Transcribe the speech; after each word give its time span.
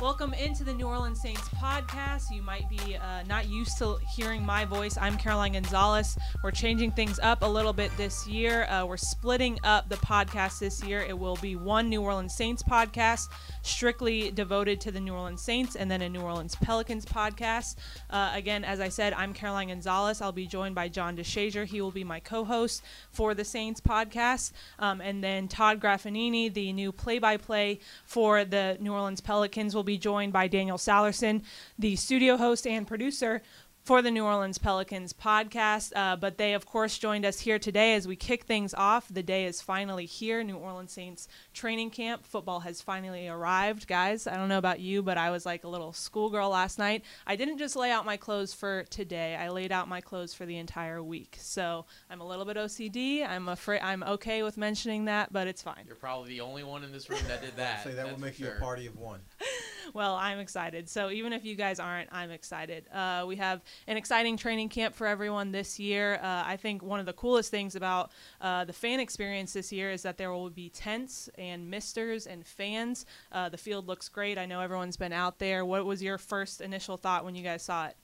Welcome 0.00 0.32
into 0.32 0.62
the 0.62 0.72
New 0.72 0.86
Orleans 0.86 1.20
Saints 1.20 1.48
podcast. 1.48 2.30
You 2.30 2.40
might 2.40 2.70
be 2.70 2.96
uh, 2.96 3.24
not 3.24 3.48
used 3.48 3.78
to 3.78 3.98
hearing 4.14 4.46
my 4.46 4.64
voice. 4.64 4.96
I'm 4.96 5.18
Caroline 5.18 5.54
Gonzalez. 5.54 6.16
We're 6.44 6.52
changing 6.52 6.92
things 6.92 7.18
up 7.18 7.42
a 7.42 7.46
little 7.46 7.72
bit 7.72 7.90
this 7.96 8.24
year. 8.24 8.66
Uh, 8.66 8.86
we're 8.86 8.96
splitting 8.96 9.58
up 9.64 9.88
the 9.88 9.96
podcast 9.96 10.60
this 10.60 10.84
year. 10.84 11.00
It 11.00 11.18
will 11.18 11.34
be 11.42 11.56
one 11.56 11.88
New 11.88 12.00
Orleans 12.00 12.32
Saints 12.32 12.62
podcast, 12.62 13.26
strictly 13.62 14.30
devoted 14.30 14.80
to 14.82 14.92
the 14.92 15.00
New 15.00 15.14
Orleans 15.14 15.42
Saints, 15.42 15.74
and 15.74 15.90
then 15.90 16.00
a 16.02 16.08
New 16.08 16.20
Orleans 16.20 16.54
Pelicans 16.54 17.04
podcast. 17.04 17.74
Uh, 18.08 18.30
again, 18.32 18.62
as 18.62 18.78
I 18.78 18.90
said, 18.90 19.14
I'm 19.14 19.34
Caroline 19.34 19.66
Gonzalez. 19.66 20.22
I'll 20.22 20.30
be 20.30 20.46
joined 20.46 20.76
by 20.76 20.88
John 20.88 21.16
DeShazier. 21.16 21.66
He 21.66 21.80
will 21.80 21.90
be 21.90 22.04
my 22.04 22.20
co 22.20 22.44
host 22.44 22.84
for 23.10 23.34
the 23.34 23.44
Saints 23.44 23.80
podcast. 23.80 24.52
Um, 24.78 25.00
and 25.00 25.24
then 25.24 25.48
Todd 25.48 25.80
Graffagnini, 25.80 26.54
the 26.54 26.72
new 26.72 26.92
play 26.92 27.18
by 27.18 27.36
play 27.36 27.80
for 28.04 28.44
the 28.44 28.76
New 28.78 28.92
Orleans 28.92 29.20
Pelicans, 29.20 29.74
will 29.74 29.87
be 29.88 29.98
joined 29.98 30.32
by 30.32 30.46
Daniel 30.46 30.76
Sallerson, 30.76 31.42
the 31.78 31.96
studio 31.96 32.36
host 32.36 32.66
and 32.66 32.86
producer 32.86 33.42
for 33.88 34.02
the 34.02 34.10
New 34.10 34.22
Orleans 34.22 34.58
Pelicans 34.58 35.14
podcast. 35.14 35.94
Uh, 35.96 36.14
but 36.14 36.36
they, 36.36 36.52
of 36.52 36.66
course, 36.66 36.98
joined 36.98 37.24
us 37.24 37.40
here 37.40 37.58
today 37.58 37.94
as 37.94 38.06
we 38.06 38.16
kick 38.16 38.44
things 38.44 38.74
off. 38.74 39.08
The 39.08 39.22
day 39.22 39.46
is 39.46 39.62
finally 39.62 40.04
here. 40.04 40.44
New 40.44 40.58
Orleans 40.58 40.92
Saints 40.92 41.26
training 41.54 41.88
camp. 41.88 42.26
Football 42.26 42.60
has 42.60 42.82
finally 42.82 43.28
arrived, 43.28 43.88
guys. 43.88 44.26
I 44.26 44.36
don't 44.36 44.50
know 44.50 44.58
about 44.58 44.80
you, 44.80 45.02
but 45.02 45.16
I 45.16 45.30
was 45.30 45.46
like 45.46 45.64
a 45.64 45.68
little 45.68 45.94
schoolgirl 45.94 46.50
last 46.50 46.78
night. 46.78 47.02
I 47.26 47.34
didn't 47.34 47.56
just 47.56 47.76
lay 47.76 47.90
out 47.90 48.04
my 48.04 48.18
clothes 48.18 48.52
for 48.52 48.84
today. 48.90 49.36
I 49.36 49.48
laid 49.48 49.72
out 49.72 49.88
my 49.88 50.02
clothes 50.02 50.34
for 50.34 50.44
the 50.44 50.58
entire 50.58 51.02
week. 51.02 51.38
So 51.40 51.86
I'm 52.10 52.20
a 52.20 52.28
little 52.28 52.44
bit 52.44 52.58
OCD. 52.58 53.26
I'm 53.26 53.48
afraid 53.48 53.80
I'm 53.80 54.02
okay 54.02 54.42
with 54.42 54.58
mentioning 54.58 55.06
that, 55.06 55.32
but 55.32 55.46
it's 55.46 55.62
fine. 55.62 55.84
You're 55.86 55.96
probably 55.96 56.28
the 56.28 56.42
only 56.42 56.62
one 56.62 56.84
in 56.84 56.92
this 56.92 57.08
room 57.08 57.20
that 57.26 57.40
did 57.40 57.56
that. 57.56 57.84
Say 57.84 57.94
that 57.94 58.04
that's 58.04 58.10
will 58.10 58.20
make 58.20 58.38
you 58.38 58.44
sure. 58.44 58.56
a 58.56 58.60
party 58.60 58.86
of 58.86 58.98
one. 58.98 59.20
well, 59.94 60.14
I'm 60.14 60.38
excited. 60.38 60.88
So 60.88 61.10
even 61.10 61.32
if 61.32 61.44
you 61.44 61.54
guys 61.54 61.80
aren't, 61.80 62.12
I'm 62.12 62.30
excited. 62.30 62.84
Uh, 62.92 63.24
we 63.26 63.36
have 63.36 63.62
an 63.86 63.96
exciting 63.96 64.36
training 64.36 64.68
camp 64.68 64.94
for 64.94 65.06
everyone 65.06 65.52
this 65.52 65.78
year. 65.78 66.16
Uh, 66.22 66.42
I 66.44 66.56
think 66.56 66.82
one 66.82 67.00
of 67.00 67.06
the 67.06 67.12
coolest 67.12 67.50
things 67.50 67.76
about 67.76 68.12
uh, 68.40 68.64
the 68.64 68.72
fan 68.72 69.00
experience 69.00 69.52
this 69.52 69.72
year 69.72 69.90
is 69.90 70.02
that 70.02 70.18
there 70.18 70.30
will 70.32 70.50
be 70.50 70.68
tents 70.70 71.28
and 71.38 71.70
misters 71.70 72.26
and 72.26 72.46
fans. 72.46 73.06
Uh, 73.32 73.48
the 73.48 73.58
field 73.58 73.86
looks 73.86 74.08
great. 74.08 74.38
I 74.38 74.46
know 74.46 74.60
everyone's 74.60 74.96
been 74.96 75.12
out 75.12 75.38
there. 75.38 75.64
What 75.64 75.84
was 75.84 76.02
your 76.02 76.18
first 76.18 76.60
initial 76.60 76.96
thought 76.96 77.24
when 77.24 77.34
you 77.34 77.42
guys 77.42 77.62
saw 77.62 77.86
it? 77.86 77.96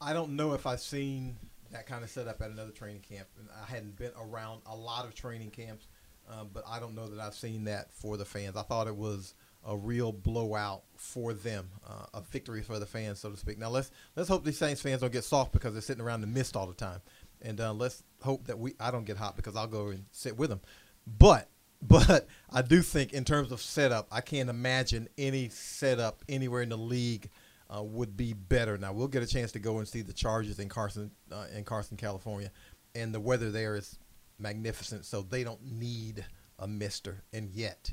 I- 0.00 0.12
don't 0.12 0.36
know 0.36 0.52
if 0.52 0.66
I've 0.66 0.80
seen 0.80 1.36
that 1.70 1.86
kind 1.86 2.04
of 2.04 2.10
setup 2.10 2.40
at 2.42 2.50
another 2.50 2.72
training 2.72 3.02
camp. 3.02 3.28
I 3.62 3.70
hadn't 3.70 3.96
been 3.96 4.12
around 4.20 4.62
a 4.66 4.76
lot 4.76 5.04
of 5.04 5.14
training 5.14 5.50
camps, 5.50 5.86
um, 6.28 6.50
but 6.52 6.64
I 6.66 6.80
don't 6.80 6.94
know 6.94 7.08
that 7.08 7.20
I've 7.20 7.34
seen 7.34 7.64
that 7.64 7.92
for 7.92 8.16
the 8.16 8.24
fans. 8.24 8.56
I 8.56 8.62
thought 8.62 8.88
it 8.88 8.96
was 8.96 9.34
a 9.66 9.76
real 9.76 10.12
blowout 10.12 10.82
for 10.96 11.32
them, 11.32 11.68
uh, 11.86 12.06
a 12.14 12.20
victory 12.20 12.62
for 12.62 12.78
the 12.78 12.86
fans, 12.86 13.20
so 13.20 13.30
to 13.30 13.36
speak. 13.36 13.58
Now 13.58 13.68
let's 13.68 13.90
let's 14.16 14.28
hope 14.28 14.44
these 14.44 14.58
Saints 14.58 14.80
fans 14.80 15.00
don't 15.00 15.12
get 15.12 15.24
soft 15.24 15.52
because 15.52 15.72
they're 15.72 15.82
sitting 15.82 16.02
around 16.02 16.22
the 16.22 16.26
mist 16.26 16.56
all 16.56 16.66
the 16.66 16.74
time, 16.74 17.00
and 17.42 17.60
uh, 17.60 17.72
let's 17.72 18.02
hope 18.22 18.46
that 18.46 18.58
we 18.58 18.74
I 18.80 18.90
don't 18.90 19.04
get 19.04 19.16
hot 19.16 19.36
because 19.36 19.56
I'll 19.56 19.66
go 19.66 19.88
and 19.88 20.04
sit 20.12 20.36
with 20.36 20.50
them. 20.50 20.60
But 21.06 21.48
but 21.82 22.26
I 22.50 22.62
do 22.62 22.82
think 22.82 23.12
in 23.12 23.24
terms 23.24 23.52
of 23.52 23.60
setup, 23.60 24.08
I 24.10 24.20
can't 24.20 24.50
imagine 24.50 25.08
any 25.16 25.48
setup 25.48 26.22
anywhere 26.28 26.62
in 26.62 26.68
the 26.68 26.76
league 26.76 27.30
uh, 27.74 27.82
would 27.82 28.16
be 28.16 28.32
better. 28.32 28.76
Now 28.76 28.92
we'll 28.92 29.08
get 29.08 29.22
a 29.22 29.26
chance 29.26 29.52
to 29.52 29.58
go 29.58 29.78
and 29.78 29.88
see 29.88 30.02
the 30.02 30.12
Chargers 30.12 30.58
in 30.58 30.68
Carson, 30.68 31.10
uh, 31.32 31.46
in 31.54 31.64
Carson, 31.64 31.96
California, 31.96 32.50
and 32.94 33.14
the 33.14 33.20
weather 33.20 33.50
there 33.50 33.76
is 33.76 33.98
magnificent. 34.38 35.04
So 35.04 35.22
they 35.22 35.44
don't 35.44 35.62
need 35.64 36.24
a 36.58 36.66
Mister. 36.66 37.22
And 37.32 37.50
yet, 37.50 37.92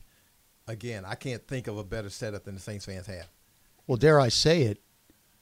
again, 0.67 1.03
I 1.05 1.15
can't 1.15 1.45
think 1.47 1.67
of 1.67 1.77
a 1.77 1.83
better 1.83 2.09
setup 2.09 2.43
than 2.45 2.55
the 2.55 2.61
Saints 2.61 2.85
fans 2.85 3.07
have. 3.07 3.27
Well, 3.85 3.97
dare 3.97 4.19
I 4.19 4.29
say 4.29 4.63
it, 4.63 4.79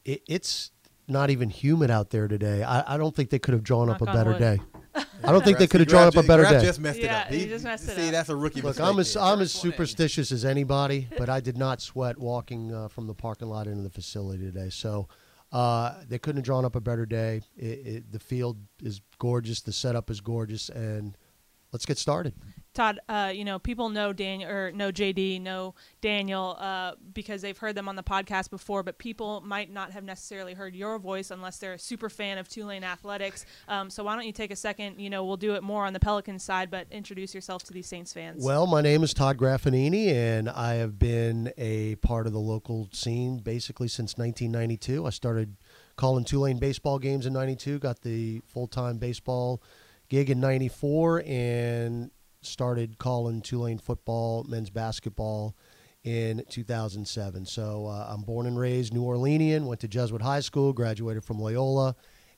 it 0.03 0.21
it's 0.27 0.71
not 1.07 1.29
even 1.29 1.49
humid 1.49 1.91
out 1.91 2.09
there 2.09 2.27
today. 2.27 2.63
I, 2.63 2.95
I 2.95 2.97
don't 2.97 3.15
think 3.15 3.29
they 3.29 3.39
could 3.39 3.53
have 3.53 3.63
drawn 3.63 3.89
up 3.89 4.01
a 4.01 4.05
better 4.05 4.31
wood. 4.31 4.39
day. 4.39 4.59
I 5.23 5.31
don't 5.31 5.43
think 5.43 5.57
they 5.57 5.67
could 5.67 5.81
have 5.81 5.89
drawn 5.89 6.07
up 6.07 6.15
a 6.15 6.23
better 6.23 6.43
day. 6.43 6.61
just 6.61 6.79
messed 6.79 6.99
it 6.99 7.05
Yeah, 7.05 7.21
up. 7.21 7.27
he 7.27 7.45
just 7.47 7.63
messed 7.65 7.89
it 7.89 7.95
see, 7.95 8.05
up. 8.07 8.11
that's 8.11 8.29
a 8.29 8.35
rookie 8.35 8.61
Look, 8.61 8.77
mistake. 8.77 8.85
I'm 8.85 8.99
as 8.99 9.17
I'm 9.17 9.41
as 9.41 9.51
First 9.51 9.63
one 9.63 9.67
in. 9.67 9.73
superstitious 9.73 10.31
as 10.31 10.45
anybody, 10.45 11.07
but 11.17 11.29
I 11.29 11.41
did 11.41 11.57
not 11.57 11.81
sweat 11.81 12.17
walking 12.17 12.73
uh, 12.73 12.87
from 12.87 13.07
the 13.07 13.13
parking 13.13 13.49
lot 13.49 13.67
into 13.67 13.83
the 13.83 13.89
facility 13.89 14.43
today. 14.45 14.69
So 14.69 15.07
uh, 15.51 15.95
they 16.07 16.17
couldn't 16.17 16.37
have 16.37 16.45
drawn 16.45 16.65
up 16.65 16.75
a 16.75 16.81
better 16.81 17.05
day. 17.05 17.41
It, 17.57 17.65
it, 17.65 18.11
the 18.11 18.19
field 18.19 18.57
is 18.81 19.01
gorgeous, 19.19 19.61
the 19.61 19.73
setup 19.73 20.09
is 20.09 20.21
gorgeous, 20.21 20.69
and 20.69 21.17
let's 21.73 21.85
get 21.85 21.97
started. 21.97 22.33
Todd, 22.75 22.99
uh, 23.07 23.31
you 23.33 23.45
know, 23.45 23.57
people 23.57 23.89
know 23.89 24.13
Daniel 24.13 24.51
or 24.51 24.71
know 24.71 24.91
JD, 24.91 25.41
know 25.41 25.73
Daniel 26.01 26.57
uh, 26.59 26.91
because 27.13 27.41
they've 27.41 27.57
heard 27.57 27.73
them 27.73 27.87
on 27.87 27.95
the 27.95 28.03
podcast 28.03 28.49
before, 28.49 28.83
but 28.83 28.97
people 28.97 29.41
might 29.41 29.71
not 29.71 29.91
have 29.91 30.03
necessarily 30.03 30.53
heard 30.53 30.75
your 30.75 30.99
voice 30.99 31.31
unless 31.31 31.57
they're 31.57 31.73
a 31.73 31.79
super 31.79 32.09
fan 32.09 32.37
of 32.37 32.49
Tulane 32.49 32.83
athletics. 32.83 33.45
Um, 33.67 33.89
so 33.89 34.03
why 34.03 34.15
don't 34.15 34.25
you 34.25 34.33
take 34.33 34.51
a 34.51 34.55
second? 34.55 34.99
You 34.99 35.09
know, 35.09 35.23
we'll 35.23 35.37
do 35.37 35.55
it 35.55 35.63
more 35.63 35.85
on 35.85 35.93
the 35.93 35.99
Pelicans 35.99 36.43
side, 36.43 36.69
but 36.69 36.87
introduce 36.91 37.33
yourself 37.33 37.63
to 37.63 37.73
these 37.73 37.87
Saints 37.87 38.11
fans. 38.11 38.43
Well, 38.43 38.67
my 38.67 38.81
name 38.81 39.03
is 39.03 39.13
Todd 39.13 39.37
Graffagnini, 39.37 40.07
and 40.07 40.49
I 40.49 40.73
have 40.75 40.99
been 40.99 41.53
a 41.57 41.95
part 41.95 42.27
of 42.27 42.33
the 42.33 42.39
local 42.39 42.89
scene 42.91 43.39
basically 43.39 43.87
since 43.87 44.17
1992. 44.17 45.05
I 45.05 45.09
started 45.11 45.55
calling 45.95 46.25
Tulane 46.25 46.59
baseball 46.59 46.99
games 46.99 47.25
in 47.25 47.31
92, 47.31 47.79
got 47.79 48.01
the 48.01 48.41
full 48.45 48.67
time 48.67 48.97
baseball 48.97 49.63
gig 50.09 50.29
in 50.29 50.41
94, 50.41 51.23
and 51.25 52.11
started 52.45 52.97
calling 52.97 53.41
Tulane 53.41 53.79
football, 53.79 54.43
men's 54.43 54.69
basketball 54.69 55.55
in 56.03 56.43
2007. 56.49 57.45
So 57.45 57.87
uh, 57.87 58.07
I'm 58.09 58.21
born 58.21 58.45
and 58.45 58.57
raised 58.57 58.93
New 58.93 59.03
Orleanian, 59.03 59.65
went 59.65 59.81
to 59.81 59.87
Jesuit 59.87 60.21
High 60.21 60.41
School, 60.41 60.71
graduated 60.71 61.23
from 61.23 61.39
Loyola, 61.39 61.95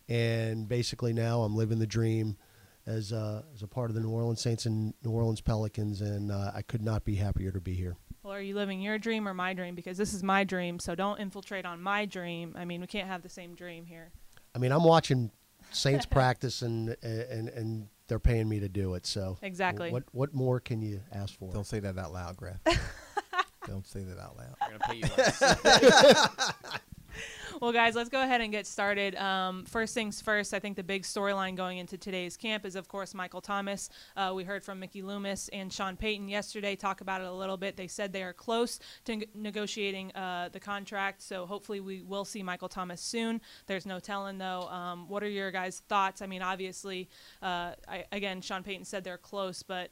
and 0.07 0.67
basically 0.67 1.13
now 1.13 1.41
I'm 1.41 1.55
living 1.55 1.79
the 1.79 1.87
dream 1.87 2.37
as 2.85 3.11
uh, 3.11 3.43
as 3.53 3.61
a 3.61 3.67
part 3.67 3.89
of 3.89 3.95
the 3.95 4.01
New 4.01 4.09
Orleans 4.09 4.41
Saints 4.41 4.65
and 4.65 4.93
New 5.03 5.11
Orleans 5.11 5.41
Pelicans, 5.41 6.01
and 6.01 6.31
uh, 6.31 6.51
I 6.55 6.61
could 6.61 6.81
not 6.81 7.03
be 7.03 7.15
happier 7.15 7.51
to 7.51 7.59
be 7.59 7.73
here. 7.73 7.97
well, 8.23 8.33
are 8.33 8.41
you 8.41 8.55
living 8.55 8.79
your 8.81 8.97
dream 8.97 9.27
or 9.27 9.33
my 9.33 9.53
dream? 9.53 9.75
Because 9.75 9.97
this 9.97 10.13
is 10.13 10.23
my 10.23 10.45
dream, 10.45 10.79
so 10.79 10.95
don't 10.95 11.19
infiltrate 11.19 11.65
on 11.65 11.81
my 11.81 12.05
dream. 12.05 12.55
I 12.57 12.63
mean, 12.63 12.79
we 12.79 12.87
can't 12.87 13.07
have 13.07 13.21
the 13.21 13.29
same 13.29 13.53
dream 13.53 13.85
here. 13.85 14.11
I 14.55 14.59
mean, 14.59 14.71
I'm 14.71 14.85
watching 14.85 15.31
Saints 15.71 16.05
practice, 16.09 16.61
and 16.61 16.95
and 17.03 17.49
and 17.49 17.87
they're 18.07 18.19
paying 18.19 18.47
me 18.49 18.59
to 18.61 18.69
do 18.69 18.93
it. 18.95 19.05
So 19.05 19.37
Exactly. 19.41 19.91
what 19.91 20.03
what 20.11 20.33
more 20.33 20.59
can 20.59 20.81
you 20.81 21.01
ask 21.11 21.37
for? 21.37 21.51
Don't 21.53 21.65
say 21.67 21.79
that 21.79 21.97
out 21.97 22.13
loud, 22.13 22.37
Graf. 22.37 22.57
don't 23.67 23.85
say 23.85 24.01
that 24.03 24.17
out 24.19 24.37
loud. 24.37 24.55
We're 24.61 24.77
gonna 24.77 24.79
pay 24.89 24.95
you 24.95 25.03
less. 25.17 26.53
Well, 27.59 27.71
guys, 27.71 27.95
let's 27.95 28.09
go 28.09 28.21
ahead 28.21 28.41
and 28.41 28.51
get 28.51 28.67
started. 28.67 29.15
Um, 29.15 29.65
first 29.65 29.95
things 29.95 30.21
first, 30.21 30.53
I 30.53 30.59
think 30.59 30.75
the 30.75 30.83
big 30.83 31.01
storyline 31.01 31.55
going 31.55 31.79
into 31.79 31.97
today's 31.97 32.37
camp 32.37 32.65
is, 32.65 32.75
of 32.75 32.87
course, 32.87 33.15
Michael 33.15 33.41
Thomas. 33.41 33.89
Uh, 34.15 34.31
we 34.35 34.43
heard 34.43 34.63
from 34.63 34.79
Mickey 34.79 35.01
Loomis 35.01 35.49
and 35.49 35.73
Sean 35.73 35.97
Payton 35.97 36.29
yesterday 36.29 36.75
talk 36.75 37.01
about 37.01 37.21
it 37.21 37.27
a 37.27 37.33
little 37.33 37.57
bit. 37.57 37.75
They 37.75 37.87
said 37.87 38.13
they 38.13 38.21
are 38.21 38.33
close 38.33 38.79
to 39.05 39.15
neg- 39.15 39.29
negotiating 39.33 40.11
uh, 40.15 40.49
the 40.51 40.59
contract, 40.59 41.23
so 41.23 41.47
hopefully 41.47 41.79
we 41.79 42.03
will 42.03 42.25
see 42.25 42.43
Michael 42.43 42.69
Thomas 42.69 43.01
soon. 43.01 43.41
There's 43.65 43.87
no 43.87 43.99
telling, 43.99 44.37
though. 44.37 44.67
Um, 44.67 45.09
what 45.09 45.23
are 45.23 45.29
your 45.29 45.49
guys' 45.49 45.81
thoughts? 45.89 46.21
I 46.21 46.27
mean, 46.27 46.43
obviously, 46.43 47.09
uh, 47.41 47.71
I, 47.87 48.05
again, 48.11 48.41
Sean 48.41 48.61
Payton 48.61 48.85
said 48.85 49.03
they're 49.03 49.17
close, 49.17 49.63
but 49.63 49.89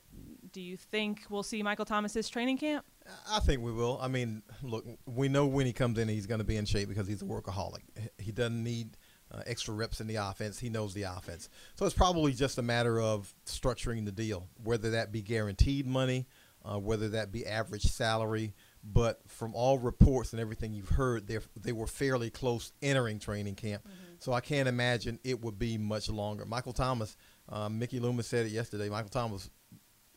do 0.51 0.61
you 0.61 0.77
think 0.77 1.23
we'll 1.29 1.43
see 1.43 1.63
Michael 1.63 1.85
Thomas's 1.85 2.29
training 2.29 2.57
camp? 2.59 2.85
I 3.29 3.39
think 3.39 3.61
we 3.61 3.71
will. 3.71 3.99
I 4.01 4.07
mean, 4.07 4.41
look, 4.63 4.85
we 5.05 5.27
know 5.27 5.45
when 5.45 5.65
he 5.65 5.73
comes 5.73 5.99
in, 5.99 6.07
he's 6.07 6.25
going 6.25 6.39
to 6.39 6.45
be 6.45 6.57
in 6.57 6.65
shape 6.65 6.89
because 6.89 7.07
he's 7.07 7.21
a 7.21 7.25
workaholic. 7.25 7.81
He 8.17 8.31
doesn't 8.31 8.63
need 8.63 8.97
uh, 9.31 9.41
extra 9.45 9.73
reps 9.73 10.01
in 10.01 10.07
the 10.07 10.15
offense. 10.15 10.59
He 10.59 10.69
knows 10.69 10.93
the 10.93 11.03
offense. 11.03 11.49
So 11.75 11.85
it's 11.85 11.95
probably 11.95 12.33
just 12.33 12.57
a 12.57 12.61
matter 12.61 12.99
of 12.99 13.33
structuring 13.45 14.05
the 14.05 14.11
deal, 14.11 14.47
whether 14.63 14.91
that 14.91 15.11
be 15.11 15.21
guaranteed 15.21 15.85
money, 15.85 16.27
uh, 16.63 16.79
whether 16.79 17.09
that 17.09 17.31
be 17.31 17.45
average 17.45 17.83
salary. 17.83 18.53
But 18.83 19.19
from 19.27 19.55
all 19.55 19.79
reports 19.79 20.31
and 20.33 20.39
everything 20.39 20.73
you've 20.73 20.89
heard, 20.89 21.27
they 21.27 21.39
they 21.59 21.71
were 21.71 21.87
fairly 21.87 22.29
close 22.29 22.71
entering 22.83 23.17
training 23.17 23.55
camp. 23.55 23.87
So 24.19 24.31
I 24.31 24.41
can't 24.41 24.67
imagine 24.67 25.19
it 25.23 25.41
would 25.41 25.57
be 25.57 25.77
much 25.77 26.07
longer. 26.07 26.45
Michael 26.45 26.73
Thomas, 26.73 27.17
um, 27.49 27.79
Mickey 27.79 27.99
Loomis 27.99 28.27
said 28.27 28.45
it 28.45 28.51
yesterday. 28.51 28.89
Michael 28.89 29.09
Thomas 29.09 29.49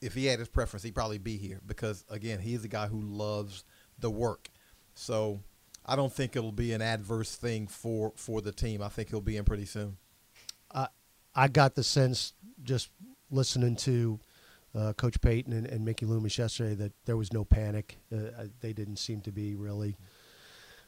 if 0.01 0.15
he 0.15 0.27
had 0.27 0.39
his 0.39 0.49
preference, 0.49 0.83
he'd 0.83 0.95
probably 0.95 1.19
be 1.19 1.37
here 1.37 1.61
because 1.67 2.05
again, 2.11 2.41
he's 2.41 2.65
a 2.65 2.69
guy 2.69 2.87
who 2.87 3.01
loves 3.01 3.65
the 3.99 4.11
work. 4.11 4.49
So 4.95 5.41
I 5.85 5.97
don't 5.97 6.13
think 6.13 6.37
it'll 6.37 6.53
be 6.53 6.73
an 6.73 6.83
adverse 6.83 7.35
thing 7.35 7.67
for 7.67 8.13
for 8.17 8.41
the 8.41 8.53
team. 8.53 8.83
I 8.83 8.89
think 8.89 9.11
he'll 9.11 9.21
be 9.21 9.37
in 9.37 9.45
pretty 9.45 9.67
soon. 9.67 9.97
I 10.73 10.89
I 11.35 11.49
got 11.49 11.75
the 11.75 11.85
sense 11.85 12.35
just 12.63 12.91
listening 13.31 13.77
to 13.77 14.21
uh, 14.75 14.93
Coach 14.93 15.21
Payton 15.21 15.53
and, 15.53 15.67
and 15.67 15.85
Mickey 15.85 16.07
Loomis 16.07 16.39
yesterday 16.39 16.75
that 16.75 16.93
there 17.05 17.17
was 17.17 17.33
no 17.33 17.45
panic. 17.45 17.99
Uh, 18.13 18.47
they 18.61 18.73
didn't 18.73 18.97
seem 18.97 19.21
to 19.23 19.33
be 19.33 19.55
really 19.55 19.97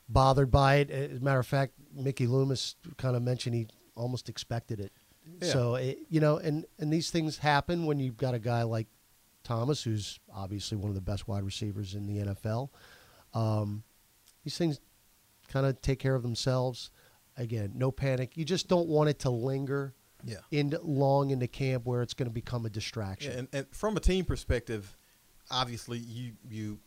bothered 0.09 0.51
by 0.51 0.77
it. 0.77 0.91
As 0.91 1.19
a 1.19 1.25
matter 1.25 1.39
of 1.39 1.47
fact, 1.47 1.73
Mickey 1.95 2.27
Loomis 2.27 2.77
kind 2.99 3.17
of 3.17 3.23
mentioned 3.23 3.55
he 3.55 3.69
almost 3.95 4.29
expected 4.29 4.81
it. 4.81 4.93
Yeah. 5.41 5.53
So 5.53 5.75
it, 5.77 5.99
you 6.09 6.21
know, 6.21 6.39
and 6.39 6.67
and 6.79 6.93
these 6.93 7.11
things 7.11 7.39
happen 7.39 7.87
when 7.87 7.99
you've 7.99 8.17
got 8.17 8.35
a 8.35 8.39
guy 8.39 8.63
like 8.65 8.89
Thomas, 9.51 9.83
who's 9.83 10.21
obviously 10.33 10.77
one 10.77 10.89
of 10.91 10.95
the 10.95 11.01
best 11.01 11.27
wide 11.27 11.43
receivers 11.43 11.95
in 11.97 12.07
the 12.07 12.25
NFL. 12.35 12.69
Um, 13.35 13.83
these 14.45 14.57
things 14.57 14.79
kind 15.49 15.67
of 15.67 15.83
take 15.83 15.99
care 15.99 16.15
of 16.15 16.23
themselves. 16.23 16.91
Again, 17.37 17.73
no 17.75 17.91
panic. 17.91 18.37
You 18.37 18.45
just 18.45 18.69
don't 18.69 18.87
want 18.89 19.09
it 19.11 19.19
to 19.21 19.31
linger 19.31 19.93
Yeah. 20.25 20.37
in 20.53 20.73
long 20.85 21.31
into 21.31 21.49
camp 21.49 21.85
where 21.85 22.01
it's 22.03 22.15
going 22.15 22.29
to 22.29 22.33
become 22.33 22.65
a 22.65 22.71
distraction. 22.71 23.33
Yeah, 23.33 23.39
and, 23.41 23.49
and 23.53 23.67
from 23.73 23.97
a 23.97 24.01
team 24.01 24.25
perspective, 24.25 24.97
obviously 25.51 25.99
you 25.99 26.33
you 26.49 26.79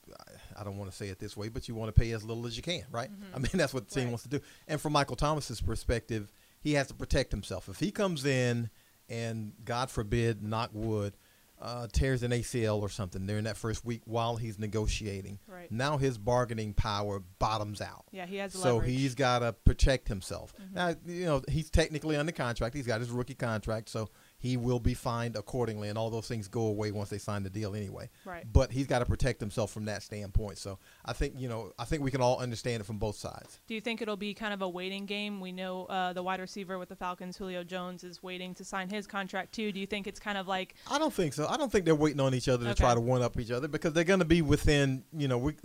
I 0.58 0.64
don't 0.64 0.78
want 0.78 0.90
to 0.90 0.96
say 0.96 1.10
it 1.10 1.20
this 1.20 1.36
way, 1.36 1.50
but 1.50 1.68
you 1.68 1.76
want 1.76 1.94
to 1.94 2.00
pay 2.00 2.12
as 2.12 2.24
little 2.24 2.46
as 2.46 2.56
you 2.56 2.64
can, 2.64 2.84
right? 2.92 3.10
I 3.36 3.40
mean 3.40 3.50
that's 3.54 3.74
what 3.74 3.90
the 3.90 3.94
team 3.94 4.06
Right. 4.06 4.12
wants 4.12 4.24
to 4.24 4.30
do. 4.30 4.40
And 4.70 4.80
from 4.80 4.94
Michael 4.94 5.18
Thomas's 5.18 5.60
perspective, 5.60 6.32
he 6.62 6.74
has 6.76 6.88
to 6.88 6.94
protect 6.94 7.32
himself. 7.32 7.68
If 7.68 7.80
he 7.80 7.92
comes 7.92 8.24
in 8.26 8.70
and 9.10 9.52
God 9.66 9.90
forbid, 9.92 10.42
knock 10.42 10.70
wood, 10.72 11.18
uh, 11.62 11.88
tears 11.94 12.24
an 12.24 12.32
ACL 12.32 12.82
or 12.82 12.90
something 12.90 13.26
during 13.26 13.46
that 13.46 13.56
first 13.58 13.86
week 13.86 14.02
while 14.06 14.36
he's 14.36 14.60
negotiating, 14.60 15.40
Right. 15.48 15.72
now 15.72 15.98
his 15.98 16.18
bargaining 16.18 16.74
power 16.74 17.22
bottoms 17.40 17.80
out. 17.82 18.06
Yeah, 18.12 18.26
he 18.26 18.36
has 18.38 18.52
So 18.54 18.76
leverage. 18.76 18.92
Mm-hmm. 18.92 18.98
he's 19.00 19.16
got 19.16 19.40
to 19.40 19.54
protect 19.54 20.08
himself. 20.10 20.54
Now, 20.74 20.96
you 21.06 21.26
know, 21.26 21.42
he's 21.50 21.70
technically 21.70 22.16
under 22.18 22.32
contract. 22.34 22.76
He's 22.76 22.88
got 22.88 23.00
his 23.00 23.10
rookie 23.12 23.36
contract, 23.36 23.90
so 23.90 24.10
he 24.44 24.58
will 24.58 24.82
be 24.82 24.94
fined 24.94 25.38
accordingly, 25.38 25.88
and 25.88 25.98
all 25.98 26.10
those 26.10 26.28
things 26.28 26.50
go 26.50 26.68
away 26.68 26.92
once 26.92 27.10
they 27.10 27.18
sign 27.18 27.44
the 27.44 27.50
deal 27.50 27.74
anyway. 27.74 28.10
Right. 28.26 28.44
But 28.52 28.74
he's 28.74 28.88
got 28.88 29.00
to 29.00 29.06
protect 29.06 29.40
himself 29.40 29.72
from 29.72 29.86
that 29.86 30.04
standpoint. 30.04 30.58
So 30.58 30.80
I 31.06 31.14
think 31.14 31.36
you 31.38 31.48
know, 31.48 31.72
I 31.80 31.86
think 31.86 32.04
we 32.04 32.12
can 32.12 32.20
all 32.20 32.40
understand 32.40 32.82
it 32.82 32.84
from 32.84 32.98
both 32.98 33.16
sides. 33.16 33.62
Do 33.68 33.74
you 33.74 33.80
think 33.80 34.02
it'll 34.02 34.18
be 34.18 34.34
kind 34.34 34.54
of 34.54 34.62
a 34.62 34.68
waiting 34.68 35.06
game? 35.06 35.40
We 35.40 35.54
know 35.54 35.86
uh, 35.86 36.12
the 36.12 36.22
wide 36.22 36.42
receiver 36.42 36.78
with 36.78 36.90
the 36.90 36.96
Falcons, 36.98 37.38
Julio 37.38 37.64
Jones, 37.64 38.04
is 38.04 38.22
waiting 38.22 38.54
to 38.56 38.66
sign 38.66 38.90
his 38.90 39.08
contract 39.08 39.54
too. 39.54 39.72
Do 39.72 39.80
you 39.80 39.88
think 39.88 40.08
it's 40.08 40.20
kind 40.20 40.38
of 40.38 40.46
like 40.46 40.76
I 40.92 41.00
don't 41.00 41.14
think 41.14 41.32
so. 41.32 41.48
I 41.48 41.56
don't 41.56 41.72
think 41.72 41.86
they're 41.86 41.96
waiting 41.96 42.20
on 42.20 42.36
each 42.36 42.50
other 42.50 42.66
to 42.66 42.76
try 42.76 42.94
to 42.94 43.00
one 43.00 43.22
up 43.22 43.40
each 43.40 43.52
other 43.52 43.70
because 43.70 43.94
they're 43.94 44.04
going 44.04 44.20
to 44.20 44.26
be 44.26 44.42
within, 44.42 45.06
you 45.16 45.30
know, 45.30 45.38
we, 45.38 45.56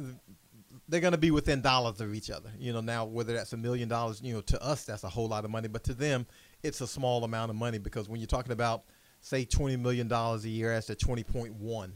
they're 0.88 1.00
going 1.00 1.12
to 1.12 1.18
be 1.18 1.32
within 1.32 1.62
dollars 1.62 2.00
of 2.00 2.14
each 2.14 2.30
other. 2.30 2.50
You 2.60 2.72
know, 2.72 2.80
now 2.80 3.06
whether 3.06 3.34
that's 3.34 3.52
a 3.52 3.56
million 3.56 3.88
dollars, 3.88 4.20
you 4.22 4.34
know, 4.34 4.40
to 4.42 4.62
us 4.62 4.84
that's 4.84 5.02
a 5.02 5.08
whole 5.08 5.26
lot 5.26 5.44
of 5.44 5.50
money, 5.50 5.66
but 5.66 5.82
to 5.84 5.94
them 5.94 6.26
it's 6.62 6.80
a 6.80 6.86
small 6.86 7.24
amount 7.24 7.50
of 7.50 7.56
money 7.56 7.78
because 7.78 8.08
when 8.08 8.20
you're 8.20 8.26
talking 8.26 8.52
about 8.52 8.84
say 9.20 9.44
20 9.44 9.76
million 9.76 10.06
dollars 10.08 10.44
a 10.44 10.48
year 10.48 10.72
as 10.72 10.86
to 10.86 10.94
20.1, 10.94 11.90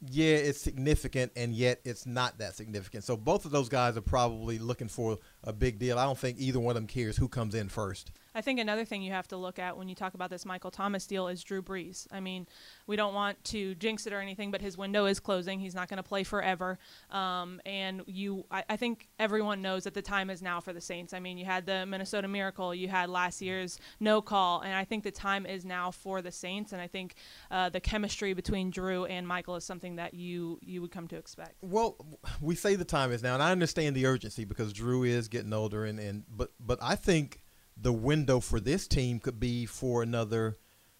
yeah, 0.00 0.36
it's 0.36 0.60
significant 0.60 1.32
and 1.34 1.52
yet 1.52 1.80
it's 1.84 2.06
not 2.06 2.38
that 2.38 2.54
significant. 2.54 3.04
So 3.04 3.16
both 3.16 3.44
of 3.44 3.50
those 3.50 3.68
guys 3.68 3.96
are 3.96 4.02
probably 4.02 4.58
looking 4.58 4.88
for 4.88 5.18
a 5.42 5.52
big 5.52 5.78
deal. 5.78 5.98
I 5.98 6.04
don't 6.04 6.18
think 6.18 6.38
either 6.38 6.60
one 6.60 6.72
of 6.72 6.74
them 6.76 6.86
cares 6.86 7.16
who 7.16 7.28
comes 7.28 7.54
in 7.54 7.68
first. 7.68 8.12
I 8.34 8.40
think 8.40 8.60
another 8.60 8.84
thing 8.84 9.02
you 9.02 9.10
have 9.10 9.26
to 9.28 9.36
look 9.36 9.58
at 9.58 9.76
when 9.76 9.88
you 9.88 9.96
talk 9.96 10.14
about 10.14 10.30
this 10.30 10.44
Michael 10.46 10.70
Thomas 10.70 11.08
deal 11.08 11.26
is 11.26 11.42
Drew 11.42 11.60
Brees. 11.60 12.06
I 12.12 12.20
mean, 12.20 12.46
we 12.86 12.94
don't 12.94 13.12
want 13.12 13.42
to 13.44 13.74
jinx 13.74 14.06
it 14.06 14.12
or 14.12 14.20
anything, 14.20 14.52
but 14.52 14.60
his 14.60 14.78
window 14.78 15.06
is 15.06 15.18
closing. 15.18 15.58
He's 15.58 15.74
not 15.74 15.88
going 15.88 15.96
to 15.96 16.04
play 16.04 16.22
forever. 16.22 16.78
Um, 17.10 17.60
and 17.66 18.02
you, 18.06 18.44
I, 18.48 18.62
I 18.68 18.76
think 18.76 19.08
everyone 19.18 19.60
knows 19.60 19.82
that 19.84 19.94
the 19.94 20.02
time 20.02 20.30
is 20.30 20.40
now 20.40 20.60
for 20.60 20.72
the 20.72 20.80
Saints. 20.80 21.12
I 21.12 21.18
mean, 21.18 21.36
you 21.36 21.46
had 21.46 21.66
the 21.66 21.84
Minnesota 21.84 22.28
Miracle, 22.28 22.72
you 22.72 22.86
had 22.86 23.10
last 23.10 23.42
year's 23.42 23.80
no 23.98 24.22
call, 24.22 24.60
and 24.60 24.72
I 24.72 24.84
think 24.84 25.02
the 25.02 25.10
time 25.10 25.44
is 25.44 25.64
now 25.64 25.90
for 25.90 26.22
the 26.22 26.30
Saints. 26.30 26.72
And 26.72 26.80
I 26.80 26.86
think 26.86 27.16
uh, 27.50 27.70
the 27.70 27.80
chemistry 27.80 28.34
between 28.34 28.70
Drew 28.70 29.04
and 29.06 29.26
Michael 29.26 29.56
is 29.56 29.64
something 29.64 29.87
that 29.96 30.14
you 30.14 30.58
you 30.62 30.80
would 30.82 30.90
come 30.90 31.08
to 31.08 31.16
expect. 31.16 31.56
Well, 31.60 31.96
we 32.40 32.54
say 32.54 32.74
the 32.74 32.84
time 32.84 33.12
is 33.12 33.22
now, 33.22 33.34
and 33.34 33.42
I 33.42 33.52
understand 33.52 33.94
the 33.96 34.06
urgency 34.06 34.44
because 34.44 34.72
Drew 34.72 35.04
is 35.04 35.28
getting 35.28 35.52
older, 35.52 35.84
and, 35.84 35.98
and 35.98 36.24
but 36.28 36.52
but 36.60 36.78
I 36.82 36.96
think 36.96 37.42
the 37.76 37.92
window 37.92 38.40
for 38.40 38.60
this 38.60 38.88
team 38.88 39.20
could 39.20 39.38
be 39.38 39.66
for 39.66 40.02
another 40.02 40.56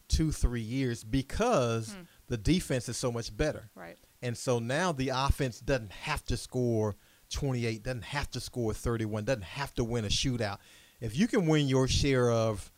two 0.08 0.32
three 0.32 0.60
years 0.60 1.04
because 1.04 1.92
hmm. 1.92 2.02
the 2.28 2.36
defense 2.36 2.88
is 2.88 2.96
so 2.96 3.12
much 3.12 3.36
better, 3.36 3.70
Right. 3.74 3.96
and 4.22 4.36
so 4.36 4.58
now 4.58 4.92
the 4.92 5.10
offense 5.10 5.60
doesn't 5.60 5.92
have 5.92 6.24
to 6.26 6.36
score 6.36 6.96
28, 7.30 7.82
doesn't 7.82 8.04
have 8.04 8.30
to 8.30 8.40
score 8.40 8.72
31, 8.72 9.24
doesn't 9.24 9.42
have 9.42 9.74
to 9.74 9.84
win 9.84 10.04
a 10.04 10.08
shootout. 10.08 10.58
If 11.00 11.16
you 11.16 11.28
can 11.28 11.46
win 11.46 11.68
your 11.68 11.86
share 11.86 12.30
of 12.30 12.72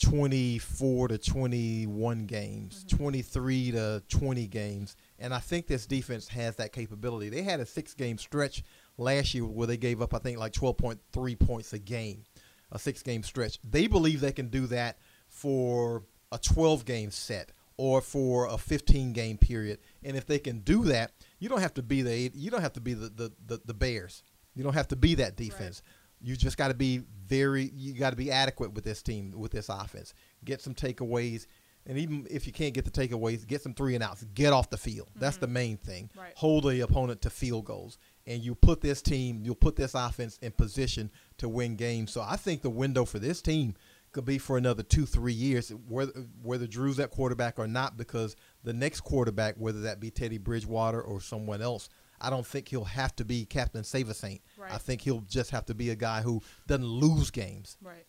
24 0.00 1.08
to 1.08 1.18
21 1.18 2.26
games, 2.26 2.84
mm-hmm. 2.84 2.96
23 2.96 3.70
to 3.72 4.02
20 4.08 4.46
games. 4.46 4.96
And 5.18 5.32
I 5.32 5.38
think 5.38 5.66
this 5.66 5.86
defense 5.86 6.28
has 6.28 6.56
that 6.56 6.72
capability. 6.72 7.28
They 7.28 7.42
had 7.42 7.60
a 7.60 7.66
six 7.66 7.94
game 7.94 8.18
stretch 8.18 8.62
last 8.98 9.34
year 9.34 9.44
where 9.44 9.66
they 9.66 9.76
gave 9.76 10.02
up, 10.02 10.14
I 10.14 10.18
think, 10.18 10.38
like 10.38 10.52
12.3 10.52 11.38
points 11.38 11.72
a 11.72 11.78
game, 11.78 12.24
a 12.70 12.78
six 12.78 13.02
game 13.02 13.22
stretch. 13.22 13.58
They 13.64 13.86
believe 13.86 14.20
they 14.20 14.32
can 14.32 14.48
do 14.48 14.66
that 14.68 14.98
for 15.28 16.04
a 16.32 16.38
12 16.38 16.84
game 16.84 17.10
set 17.10 17.52
or 17.76 18.00
for 18.00 18.46
a 18.46 18.58
15 18.58 19.12
game 19.12 19.38
period. 19.38 19.78
And 20.02 20.16
if 20.16 20.26
they 20.26 20.38
can 20.38 20.60
do 20.60 20.84
that, 20.84 21.12
you 21.38 21.48
don't 21.48 21.60
have 21.60 21.74
to 21.74 21.82
be 21.82 22.02
the 22.02 22.30
you 22.34 22.50
don't 22.50 22.62
have 22.62 22.72
to 22.74 22.80
be 22.80 22.94
the 22.94 23.08
the, 23.08 23.32
the, 23.46 23.60
the 23.64 23.74
Bears. 23.74 24.22
You 24.54 24.64
don't 24.64 24.74
have 24.74 24.88
to 24.88 24.96
be 24.96 25.14
that 25.16 25.36
defense. 25.36 25.82
You 26.22 26.34
just 26.34 26.56
got 26.56 26.68
to 26.68 26.74
be 26.74 27.02
very 27.26 27.70
you 27.74 27.92
got 27.92 28.10
to 28.10 28.16
be 28.16 28.30
adequate 28.30 28.72
with 28.72 28.84
this 28.84 29.02
team 29.02 29.32
with 29.36 29.52
this 29.52 29.68
offense. 29.68 30.14
Get 30.44 30.62
some 30.62 30.74
takeaways 30.74 31.46
and 31.86 31.98
even 31.98 32.26
if 32.30 32.46
you 32.46 32.52
can't 32.52 32.74
get 32.74 32.84
the 32.84 32.90
takeaways, 32.90 33.46
get 33.46 33.62
some 33.62 33.74
three 33.74 33.94
and 33.94 34.02
outs. 34.02 34.24
Get 34.34 34.52
off 34.52 34.70
the 34.70 34.76
field. 34.76 35.08
That's 35.14 35.36
the 35.36 35.46
mm-hmm. 35.46 35.54
main 35.54 35.76
thing. 35.76 36.10
Right. 36.16 36.32
Hold 36.36 36.64
the 36.64 36.80
opponent 36.80 37.22
to 37.22 37.30
field 37.30 37.64
goals. 37.64 37.98
And 38.26 38.42
you 38.42 38.54
put 38.56 38.80
this 38.80 39.00
team, 39.02 39.42
you'll 39.44 39.54
put 39.54 39.76
this 39.76 39.94
offense 39.94 40.38
in 40.42 40.50
position 40.52 41.10
to 41.38 41.48
win 41.48 41.76
games. 41.76 42.12
So 42.12 42.22
I 42.22 42.36
think 42.36 42.62
the 42.62 42.70
window 42.70 43.04
for 43.04 43.20
this 43.20 43.40
team 43.40 43.74
could 44.10 44.24
be 44.24 44.38
for 44.38 44.56
another 44.58 44.82
two, 44.82 45.06
three 45.06 45.32
years, 45.32 45.70
whether 45.88 46.12
whether 46.42 46.66
Drew's 46.66 46.98
at 46.98 47.10
quarterback 47.10 47.58
or 47.58 47.68
not, 47.68 47.96
because 47.96 48.34
the 48.64 48.72
next 48.72 49.02
quarterback, 49.02 49.54
whether 49.56 49.82
that 49.82 50.00
be 50.00 50.10
Teddy 50.10 50.38
Bridgewater 50.38 51.00
or 51.00 51.20
someone 51.20 51.62
else, 51.62 51.88
I 52.20 52.30
don't 52.30 52.46
think 52.46 52.68
he'll 52.68 52.84
have 52.84 53.14
to 53.16 53.24
be 53.24 53.44
Captain 53.44 53.84
Save 53.84 54.08
a 54.08 54.14
Saint. 54.14 54.40
Right. 54.56 54.72
I 54.72 54.78
think 54.78 55.02
he'll 55.02 55.20
just 55.20 55.50
have 55.50 55.66
to 55.66 55.74
be 55.74 55.90
a 55.90 55.94
guy 55.94 56.22
who 56.22 56.42
doesn't 56.66 56.86
lose 56.86 57.30
games. 57.30 57.76
Right. 57.82 58.06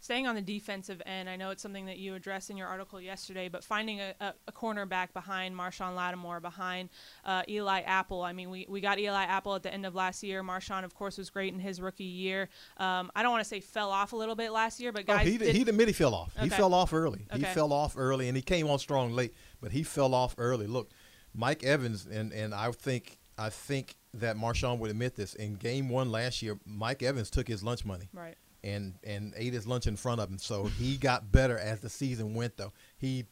Staying 0.00 0.26
on 0.26 0.34
the 0.34 0.42
defensive 0.42 1.02
end, 1.04 1.28
I 1.28 1.36
know 1.36 1.50
it's 1.50 1.62
something 1.62 1.86
that 1.86 1.98
you 1.98 2.14
addressed 2.14 2.50
in 2.50 2.56
your 2.56 2.66
article 2.66 3.00
yesterday, 3.00 3.48
but 3.48 3.62
finding 3.62 4.00
a, 4.00 4.14
a, 4.20 4.34
a 4.48 4.52
cornerback 4.52 5.12
behind 5.12 5.54
Marshon 5.54 5.94
Lattimore, 5.94 6.40
behind 6.40 6.88
uh, 7.24 7.42
Eli 7.48 7.80
Apple. 7.80 8.22
I 8.22 8.32
mean, 8.32 8.50
we, 8.50 8.66
we 8.68 8.80
got 8.80 8.98
Eli 8.98 9.24
Apple 9.24 9.54
at 9.54 9.62
the 9.62 9.72
end 9.72 9.84
of 9.84 9.94
last 9.94 10.22
year. 10.22 10.42
Marshon, 10.42 10.84
of 10.84 10.94
course, 10.94 11.18
was 11.18 11.28
great 11.28 11.52
in 11.52 11.60
his 11.60 11.80
rookie 11.80 12.04
year. 12.04 12.48
Um, 12.78 13.10
I 13.14 13.22
don't 13.22 13.30
want 13.30 13.44
to 13.44 13.48
say 13.48 13.60
fell 13.60 13.90
off 13.90 14.12
a 14.12 14.16
little 14.16 14.36
bit 14.36 14.52
last 14.52 14.80
year, 14.80 14.92
but 14.92 15.06
guys. 15.06 15.26
Oh, 15.26 15.30
he, 15.30 15.38
did, 15.38 15.54
he 15.54 15.62
admit 15.62 15.88
he 15.88 15.92
fell 15.92 16.14
off. 16.14 16.34
He 16.40 16.48
fell 16.48 16.72
off 16.72 16.92
early. 16.92 17.26
Okay. 17.30 17.40
He 17.40 17.44
fell 17.44 17.72
off 17.72 17.96
early, 17.96 18.28
and 18.28 18.36
he 18.36 18.42
came 18.42 18.68
on 18.68 18.78
strong 18.78 19.12
late. 19.12 19.34
But 19.60 19.72
he 19.72 19.82
fell 19.82 20.14
off 20.14 20.34
early. 20.38 20.66
Look, 20.66 20.90
Mike 21.34 21.62
Evans, 21.62 22.06
and, 22.06 22.32
and 22.32 22.54
I 22.54 22.70
think 22.72 23.18
I 23.38 23.50
think 23.50 23.96
that 24.14 24.36
Marshon 24.36 24.78
would 24.78 24.90
admit 24.90 25.14
this. 25.16 25.34
In 25.34 25.54
Game 25.54 25.88
One 25.88 26.10
last 26.10 26.42
year, 26.42 26.58
Mike 26.66 27.02
Evans 27.02 27.30
took 27.30 27.48
his 27.48 27.62
lunch 27.62 27.84
money 27.84 28.08
right. 28.12 28.36
And 28.62 28.94
and 29.04 29.34
ate 29.36 29.52
his 29.52 29.66
lunch 29.66 29.86
in 29.86 29.96
front 29.96 30.20
of 30.20 30.28
him. 30.28 30.38
So 30.38 30.64
he 30.64 30.96
got 30.96 31.32
better 31.32 31.58
as 31.58 31.80
the 31.80 31.88
season 31.88 32.34
went. 32.34 32.56
Though 32.56 32.72
he 32.98 33.26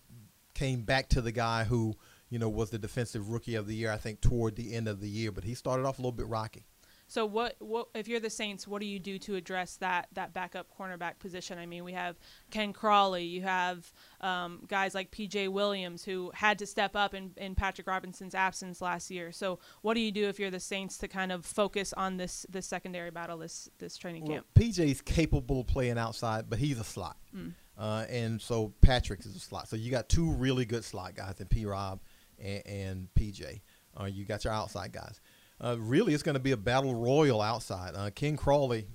came 0.55 0.83
back 0.83 1.09
to 1.11 1.21
the 1.21 1.33
guy 1.33 1.65
who 1.65 1.95
you 2.31 2.39
know 2.39 2.49
was 2.49 2.71
the 2.71 2.79
defensive 2.79 3.31
rookie 3.31 3.55
of 3.55 3.67
the 3.67 3.75
year. 3.75 3.91
I 3.93 3.97
think 3.97 4.21
toward 4.21 4.57
the 4.57 4.75
end 4.75 4.89
of 4.89 5.01
the 5.01 5.09
year, 5.09 5.33
but 5.33 5.45
he 5.45 5.55
started 5.55 5.87
off 5.87 5.99
a 5.99 6.03
little 6.03 6.13
bit 6.13 6.27
rocky. 6.27 6.67
So 7.09 7.25
what, 7.25 7.57
what 7.59 7.89
if 7.95 8.07
you're 8.07 8.21
the 8.21 8.31
Saints? 8.31 8.69
What 8.69 8.81
do 8.81 8.87
you 8.87 8.99
do 8.99 9.19
to 9.21 9.35
address 9.35 9.77
that 9.77 10.09
that 10.13 10.35
backup 10.35 10.69
cornerback 10.79 11.19
position? 11.19 11.59
I 11.59 11.65
mean, 11.65 11.83
we 11.83 11.95
have 11.95 12.17
Ken 12.51 12.73
Crawley, 12.73 13.25
you 13.25 13.43
have 13.43 13.91
um, 14.21 14.63
guys 14.69 14.95
like 14.95 15.11
P.J. 15.11 15.49
Williams 15.49 16.05
who 16.05 16.31
had 16.35 16.59
to 16.59 16.67
step 16.67 16.95
up 16.95 17.15
in, 17.15 17.33
in 17.39 17.55
Patrick 17.55 17.87
Robinson's 17.87 18.35
absence 18.35 18.83
last 18.83 19.11
year. 19.11 19.33
So 19.33 19.59
what 19.81 19.95
do 19.95 20.01
you 20.01 20.13
do 20.13 20.29
if 20.29 20.39
you're 20.39 20.51
the 20.51 20.61
Saints 20.61 20.99
to 20.99 21.09
kind 21.09 21.33
of 21.33 21.47
focus 21.47 21.95
on 21.95 22.19
this 22.19 22.45
this 22.51 22.67
secondary 22.67 23.11
battle 23.11 23.39
this 23.39 23.71
this 23.79 23.97
training 23.97 24.27
camp? 24.27 24.47
Well, 24.55 24.67
camp? 24.67 24.75
PJ's 24.75 25.01
capable 25.01 25.61
of 25.61 25.67
playing 25.67 25.99
outside, 25.99 26.51
but 26.51 26.59
he's 26.59 26.79
a 26.79 26.85
slot. 26.85 27.17
Mm. 27.35 27.55
Uh, 27.79 28.05
and 28.11 28.43
so 28.43 28.75
Patrick 28.83 29.21
is 29.21 29.35
a 29.35 29.41
slot. 29.41 29.69
So 29.69 29.77
you 29.77 29.91
got 29.91 30.11
two 30.11 30.31
really 30.33 30.67
good 30.67 30.85
slot 30.85 31.15
guys 31.15 31.41
in 31.41 31.47
P 31.47 31.65
Rob 31.65 32.01
and, 32.39 32.67
and 32.67 33.09
PJ. 33.19 33.63
Uh, 33.99 34.05
you 34.05 34.25
got 34.25 34.45
your 34.45 34.53
outside 34.53 34.93
guys. 34.93 35.21
Uh, 35.61 35.77
really, 35.79 36.15
it's 36.15 36.23
going 36.23 36.35
to 36.35 36.41
be 36.41 36.53
a 36.53 36.57
battle 36.57 36.95
royal 36.95 37.41
outside. 37.41 37.95
Uh, 37.95 38.11
Ken 38.15 38.37
Crawley 38.37 38.87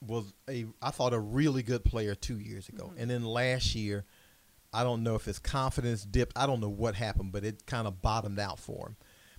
was 0.00 0.32
a, 0.48 0.66
I 0.80 0.90
thought, 0.90 1.12
a 1.12 1.18
really 1.18 1.62
good 1.62 1.84
player 1.84 2.14
two 2.14 2.38
years 2.38 2.68
ago. 2.68 2.92
And 2.96 3.10
then 3.10 3.24
last 3.24 3.74
year, 3.74 4.04
I 4.72 4.84
don't 4.84 5.02
know 5.02 5.14
if 5.14 5.24
his 5.24 5.38
confidence 5.38 6.04
dipped. 6.04 6.32
I 6.36 6.46
don't 6.46 6.60
know 6.60 6.68
what 6.68 6.94
happened, 6.94 7.32
but 7.32 7.44
it 7.44 7.66
kind 7.66 7.86
of 7.86 8.00
bottomed 8.00 8.38
out 8.38 8.58
for 8.58 8.88
him. 8.88 8.96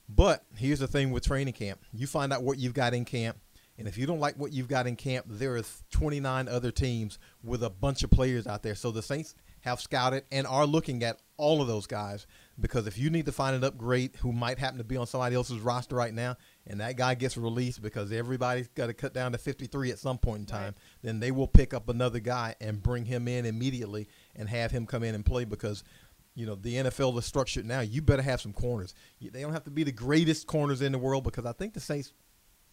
But 0.08 0.44
here's 0.58 0.80
the 0.80 0.88
thing 0.88 1.12
with 1.12 1.26
training 1.26 1.54
camp: 1.54 1.80
you 1.92 2.08
find 2.08 2.32
out 2.34 2.44
what 2.44 2.60
you've 2.60 2.74
got 2.74 2.94
in 2.94 3.06
camp, 3.06 3.38
and 3.78 3.88
if 3.88 3.98
you 3.98 4.06
don't 4.06 4.20
like 4.20 4.38
what 4.38 4.52
you've 4.52 4.68
got 4.68 4.86
in 4.86 4.96
camp, 4.96 5.26
there 5.30 5.56
is 5.58 5.84
29 5.92 6.48
other 6.48 6.72
teams 6.72 7.18
with 7.44 7.64
a 7.64 7.70
bunch 7.70 8.04
of 8.04 8.12
players 8.12 8.46
out 8.46 8.64
there. 8.64 8.76
So 8.76 8.92
the 8.92 9.02
Saints 9.02 9.34
have 9.64 9.82
scouted 9.82 10.24
and 10.32 10.46
are 10.48 10.66
looking 10.66 11.04
at 11.04 11.20
all 11.38 11.62
of 11.62 11.68
those 11.68 11.88
guys 11.88 12.26
because 12.60 12.86
if 12.86 12.98
you 12.98 13.10
need 13.10 13.26
to 13.26 13.32
find 13.32 13.56
an 13.56 13.64
upgrade 13.64 14.16
who 14.18 14.32
might 14.32 14.60
happen 14.60 14.78
to 14.78 14.84
be 14.84 14.96
on 14.98 15.08
somebody 15.08 15.36
else's 15.36 15.60
roster 15.60 15.96
right 15.96 16.14
now, 16.14 16.36
and 16.68 16.80
that 16.80 16.96
guy 16.98 17.16
gets 17.16 17.36
released 17.36 17.82
because 17.82 18.12
everybody's 18.12 18.68
got 18.70 18.88
to 18.88 18.94
cut 18.94 19.14
down 19.14 19.32
to 19.32 19.38
53 19.38 19.90
at 19.92 19.98
some 20.00 20.18
point 20.20 20.42
in 20.42 20.46
time, 20.46 20.64
Right. 20.64 20.74
then 21.02 21.20
they 21.20 21.32
will 21.32 21.48
pick 21.48 21.74
up 21.74 21.90
another 21.90 22.20
guy 22.20 22.56
and 22.62 22.84
bring 22.84 23.06
him 23.06 23.28
in 23.28 23.46
immediately 23.46 24.08
and 24.36 24.48
have 24.50 24.72
him 24.72 24.86
come 24.86 25.04
in 25.04 25.16
and 25.16 25.26
play 25.26 25.46
because 25.46 25.84
you 26.36 26.46
know 26.46 26.56
the 26.56 26.76
NFL 26.76 27.18
is 27.18 27.26
structured 27.26 27.66
now. 27.66 27.80
You 27.80 28.02
better 28.02 28.22
have 28.22 28.42
some 28.42 28.54
corners. 28.54 28.94
They 29.22 29.42
don't 29.42 29.54
have 29.54 29.64
to 29.66 29.72
be 29.72 29.84
the 29.84 29.92
greatest 29.92 30.46
corners 30.46 30.82
in 30.82 30.92
the 30.92 31.00
world 31.00 31.24
because 31.24 31.46
I 31.46 31.54
think 31.54 31.74
the 31.74 31.80
Saints 31.80 32.12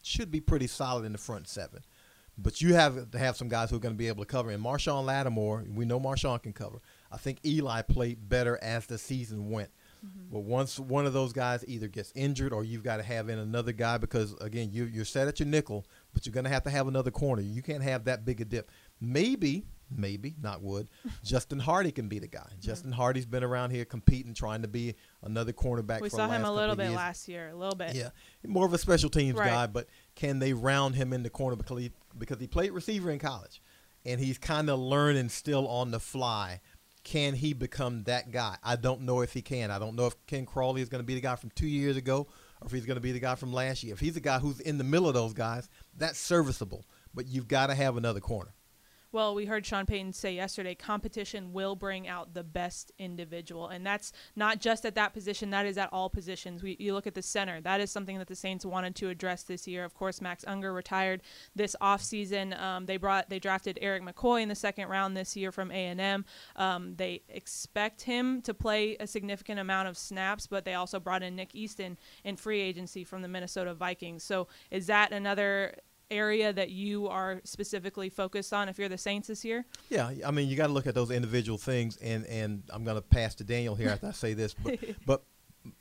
should 0.03 0.31
be 0.31 0.41
pretty 0.41 0.67
solid 0.67 1.05
in 1.05 1.13
the 1.13 1.19
front 1.19 1.47
seven. 1.49 1.83
But 2.39 2.61
you 2.61 2.75
have 2.75 3.11
to 3.11 3.19
have 3.19 3.37
some 3.37 3.49
guys 3.49 3.71
who 3.71 3.77
are 3.77 3.81
going 3.81 3.95
to 3.95 3.99
be 3.99 4.09
able 4.09 4.25
to 4.25 4.31
cover. 4.31 4.51
And 4.51 4.65
Marshon 4.65 5.05
Lattimore, 5.05 5.65
we 5.75 5.85
know 5.85 6.01
Marshon 6.01 6.43
can 6.43 6.53
cover. 6.53 6.81
I 7.13 7.17
think 7.17 7.39
Eli 7.45 7.83
played 7.83 8.29
better 8.29 8.59
as 8.63 8.87
the 8.87 8.97
season 8.99 9.51
went. 9.51 9.71
Mm-hmm. 10.05 10.33
But 10.33 10.41
once 10.41 10.79
one 10.79 11.05
of 11.07 11.13
those 11.13 11.33
guys 11.33 11.65
either 11.69 11.89
gets 11.89 12.13
injured 12.15 12.53
or 12.53 12.65
you've 12.65 12.85
got 12.85 12.97
to 12.99 13.03
have 13.03 13.29
in 13.29 13.39
another 13.39 13.73
guy 13.73 13.99
because 13.99 14.35
again 14.41 14.71
you 14.73 14.85
you're 14.85 15.05
set 15.05 15.29
at 15.29 15.41
your 15.41 15.49
nickel, 15.49 15.85
but 16.15 16.25
you're 16.25 16.33
going 16.33 16.45
to 16.45 16.51
have 16.51 16.63
to 16.65 16.71
have 16.71 16.89
another 16.89 17.11
corner. 17.11 17.43
You 17.43 17.63
can't 17.63 17.83
have 17.83 18.05
that 18.05 18.25
big 18.25 18.41
a 18.41 18.47
dip. 18.47 18.71
Maybe, 18.99 19.67
maybe 19.91 20.37
not 20.41 20.63
would. 20.63 20.89
Justin 21.25 21.59
Hardy 21.59 21.93
can 21.93 22.09
be 22.09 22.19
the 22.19 22.29
guy. 22.29 22.49
Justin 22.61 22.93
Hardy's 22.93 23.27
been 23.27 23.45
around 23.45 23.71
here 23.73 23.85
competing, 23.85 24.33
trying 24.33 24.63
to 24.63 24.69
be 24.69 24.95
another 25.23 25.53
cornerback. 25.53 26.01
We 26.01 26.09
for 26.09 26.17
saw 26.17 26.29
him 26.29 26.45
a 26.45 26.53
little 26.53 26.77
bit 26.77 26.87
years. 26.87 26.97
last 26.97 27.29
year, 27.29 27.49
a 27.49 27.55
little 27.55 27.77
bit. 27.77 27.95
Yeah, 27.95 28.11
more 28.47 28.65
of 28.65 28.73
a 28.73 28.79
special 28.79 29.11
teams 29.11 29.39
Right. 29.39 29.51
guy, 29.51 29.67
but 29.67 29.87
can 30.21 30.39
they 30.39 30.53
round 30.53 30.97
him 30.97 31.15
in 31.15 31.23
the 31.23 31.31
corner 31.31 31.57
because 31.57 31.79
he 31.79 31.91
because 32.19 32.39
he 32.39 32.47
played 32.47 32.73
receiver 32.73 33.11
in 33.11 33.19
college, 33.19 33.63
and 34.05 34.21
he's 34.21 34.37
kind 34.37 34.69
of 34.69 34.79
learning 34.79 35.31
still 35.31 35.67
on 35.67 35.91
the 35.91 35.99
fly. 35.99 36.61
Can 37.03 37.33
he 37.35 37.55
become 37.55 38.03
that 38.03 38.31
guy? 38.31 38.59
I 38.63 38.77
don't 38.77 39.03
know 39.03 39.23
if 39.23 39.33
he 39.33 39.41
can. 39.41 39.71
I 39.71 39.79
don't 39.79 39.97
know 39.97 40.05
if 40.05 40.15
Ken 40.27 40.45
Crawley 40.45 40.83
is 40.83 40.91
going 40.91 41.03
to 41.03 41.07
be 41.07 41.15
the 41.15 41.23
guy 41.23 41.37
from 41.37 41.51
two 41.55 41.67
years 41.67 41.97
ago, 41.97 42.27
or 42.61 42.67
if 42.67 42.73
he's 42.73 42.85
going 42.85 42.99
to 42.99 43.01
be 43.01 43.13
the 43.13 43.21
guy 43.21 43.35
from 43.35 43.51
last 43.55 43.83
year. 43.83 43.95
If 43.95 44.01
he's 44.01 44.19
a 44.19 44.21
guy 44.21 44.39
who's 44.39 44.61
in 44.61 44.77
the 44.77 44.85
middle 44.85 45.09
of 45.09 45.15
those 45.15 45.33
guys, 45.33 45.71
that's 45.97 46.19
serviceable. 46.19 46.85
But 47.15 47.27
you've 47.27 47.49
got 47.49 47.69
to 47.69 47.75
have 47.75 47.97
another 47.97 48.21
corner. 48.21 48.53
Well, 49.13 49.35
we 49.35 49.47
heard 49.47 49.67
Sean 49.67 49.87
Payton 49.87 50.13
say 50.13 50.35
yesterday 50.35 50.77
competition 50.77 51.53
will 51.53 51.75
bring 51.75 52.07
out 52.07 52.33
the 52.33 52.45
best 52.45 52.93
individual. 52.97 53.67
And 53.67 53.85
that's 53.85 54.13
not 54.37 54.61
just 54.61 54.87
at 54.87 54.95
that 54.95 55.13
position, 55.13 55.51
that 55.51 55.67
is 55.67 55.77
at 55.79 55.89
all 55.93 56.09
positions. 56.09 56.63
We, 56.63 56.77
you 56.79 56.95
look 56.95 57.09
at 57.09 57.15
the 57.15 57.23
center, 57.23 57.61
that 57.61 57.81
is 57.81 57.91
something 57.91 58.19
that 58.19 58.29
the 58.29 58.37
Saints 58.37 58.65
wanted 58.65 58.95
to 58.97 59.09
address 59.09 59.43
this 59.43 59.67
year. 59.67 59.85
Of 59.85 59.95
course, 59.95 60.21
Max 60.21 60.45
Unger 60.47 60.73
retired 60.73 61.23
this 61.57 61.75
offseason. 61.83 62.57
Um, 62.61 62.87
they 62.87 62.99
brought 62.99 63.29
they 63.29 63.41
drafted 63.41 63.81
Erik 63.83 64.05
McCoy 64.05 64.43
in 64.43 64.49
the 64.49 64.55
second 64.55 64.89
round 64.89 65.17
this 65.17 65.37
year 65.37 65.51
from 65.51 65.73
A&M. 65.73 66.25
Um, 66.55 66.95
they 66.95 67.23
expect 67.29 68.03
him 68.03 68.43
to 68.43 68.55
play 68.55 68.97
a 69.01 69.09
significant 69.09 69.59
amount 69.59 69.89
of 69.89 69.99
snaps, 69.99 70.47
but 70.47 70.65
they 70.65 70.75
also 70.75 71.01
brought 71.01 71.25
in 71.25 71.35
Nick 71.35 71.53
Easton 71.55 71.99
in 72.23 72.37
free 72.37 72.61
agency 72.61 73.03
from 73.03 73.23
the 73.23 73.29
Minnesota 73.29 73.75
Vikings. 73.75 74.23
So 74.23 74.47
is 74.71 74.87
that 74.87 75.13
another 75.13 75.75
area 76.11 76.53
that 76.53 76.71
you 76.71 77.09
are 77.09 77.41
specifically 77.45 78.09
focused 78.09 78.53
on 78.53 78.69
if 78.69 78.79
you're 78.79 78.89
the 78.89 78.99
Saints 78.99 79.29
this 79.29 79.45
year? 79.45 79.65
Yeah, 79.89 80.11
I 80.27 80.31
mean, 80.31 80.49
you 80.49 80.57
got 80.57 80.67
to 80.69 80.73
look 80.73 80.87
at 80.87 80.95
those 80.95 81.11
individual 81.11 81.59
things, 81.59 81.97
and 81.99 82.27
and 82.27 82.63
I'm 82.71 82.85
going 82.85 82.97
to 82.97 83.03
pass 83.03 83.35
to 83.37 83.45
Daniel 83.45 83.75
here 83.75 83.91
after 83.91 84.09
I 84.09 84.13
say 84.13 84.35
this, 84.35 84.55
but 84.55 84.79
but 85.07 85.23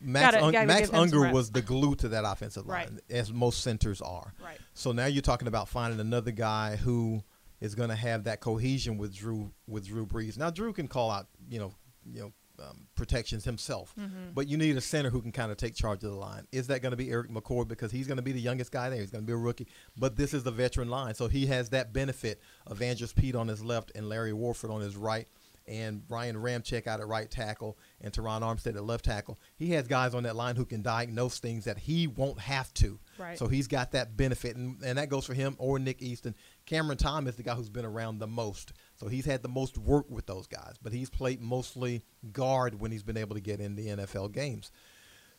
Max 0.01 0.33
Gotta- 0.35 0.45
Un- 0.45 0.51
gotta 0.51 0.67
Max 0.67 0.79
give 0.81 0.89
him 0.89 0.95
some 1.09 1.19
Unger 1.21 1.33
was 1.33 1.51
the 1.51 1.61
glue 1.61 1.95
to 1.95 2.09
that 2.09 2.25
offensive 2.25 2.65
line, 2.67 2.89
Right. 2.93 3.17
as 3.17 3.31
most 3.31 3.61
centers 3.61 4.01
are. 4.01 4.33
Right. 4.43 4.57
So 4.73 4.91
now 4.91 5.05
you're 5.05 5.21
talking 5.21 5.47
about 5.47 5.69
finding 5.69 5.99
another 6.01 6.31
guy 6.31 6.75
who 6.75 7.23
is 7.61 7.75
going 7.75 7.89
to 7.89 7.95
have 7.95 8.25
that 8.25 8.39
cohesion 8.41 8.97
with 8.97 9.15
Drew 9.15 9.51
with 9.67 9.85
Drew 9.87 10.05
Brees. 10.05 10.37
Now 10.37 10.49
Drew 10.49 10.73
can 10.73 10.87
call 10.87 11.11
out, 11.11 11.27
you 11.49 11.59
know, 11.59 11.73
you 12.05 12.19
know, 12.21 12.33
um, 12.61 12.87
protections 12.95 13.45
himself, 13.45 13.93
Mm-hmm. 13.99 14.31
but 14.33 14.47
you 14.47 14.57
need 14.57 14.75
a 14.77 14.81
center 14.81 15.09
who 15.09 15.21
can 15.21 15.31
kind 15.31 15.51
of 15.51 15.57
take 15.57 15.75
charge 15.75 16.03
of 16.03 16.11
the 16.11 16.17
line. 16.17 16.47
Is 16.51 16.67
that 16.67 16.81
going 16.81 16.91
to 16.91 16.97
be 16.97 17.09
Erik 17.09 17.29
McCoy 17.31 17.67
because 17.67 17.91
he's 17.91 18.07
going 18.07 18.17
to 18.17 18.23
be 18.23 18.31
the 18.31 18.41
youngest 18.41 18.71
guy 18.71 18.89
there? 18.89 18.99
He's 18.99 19.11
going 19.11 19.23
to 19.23 19.27
be 19.27 19.33
a 19.33 19.37
rookie, 19.37 19.67
but 19.97 20.15
this 20.15 20.33
is 20.33 20.43
the 20.43 20.51
veteran 20.51 20.89
line, 20.89 21.13
so 21.15 21.27
he 21.27 21.45
has 21.47 21.69
that 21.69 21.93
benefit 21.93 22.41
of 22.67 22.81
Andrus 22.81 23.13
Peat 23.13 23.35
on 23.35 23.47
his 23.47 23.63
left 23.63 23.91
and 23.95 24.07
Larry 24.09 24.33
Warford 24.33 24.71
on 24.71 24.81
his 24.81 24.95
right. 24.95 25.27
And 25.67 26.01
Ryan 26.09 26.35
Ramczyk 26.35 26.87
out 26.87 26.99
at 26.99 27.07
right 27.07 27.29
tackle 27.29 27.77
and 28.01 28.11
Terron 28.11 28.41
Armstead 28.41 28.75
at 28.75 28.83
left 28.83 29.05
tackle. 29.05 29.37
He 29.55 29.69
has 29.73 29.87
guys 29.87 30.15
on 30.15 30.23
that 30.23 30.35
line 30.35 30.55
who 30.55 30.65
can 30.65 30.81
diagnose 30.81 31.37
things 31.37 31.65
that 31.65 31.77
he 31.77 32.07
won't 32.07 32.39
have 32.39 32.73
to. 32.75 32.97
Right. 33.19 33.37
So 33.37 33.47
he's 33.47 33.67
got 33.67 33.91
that 33.91 34.17
benefit, 34.17 34.55
and, 34.55 34.81
and 34.83 34.97
that 34.97 35.09
goes 35.09 35.25
for 35.27 35.35
him 35.35 35.55
or 35.59 35.77
Nick 35.77 36.01
Easton. 36.01 36.33
Cameron 36.65 36.97
Tom 36.97 37.27
is 37.27 37.35
the 37.35 37.43
guy 37.43 37.53
who's 37.53 37.69
been 37.69 37.85
around 37.85 38.17
the 38.17 38.25
most, 38.25 38.73
so 38.99 39.07
he's 39.07 39.25
had 39.25 39.41
the 39.41 39.49
most 39.49 39.77
work 39.77 40.09
with 40.09 40.25
those 40.25 40.47
guys. 40.47 40.75
But 40.81 40.91
he's 40.91 41.09
played 41.09 41.41
mostly 41.41 42.03
guard 42.31 42.79
when 42.79 42.91
he's 42.91 43.03
been 43.03 43.17
able 43.17 43.35
to 43.35 43.41
get 43.41 43.61
in 43.61 43.75
the 43.75 43.87
NFL 43.87 44.33
games. 44.33 44.71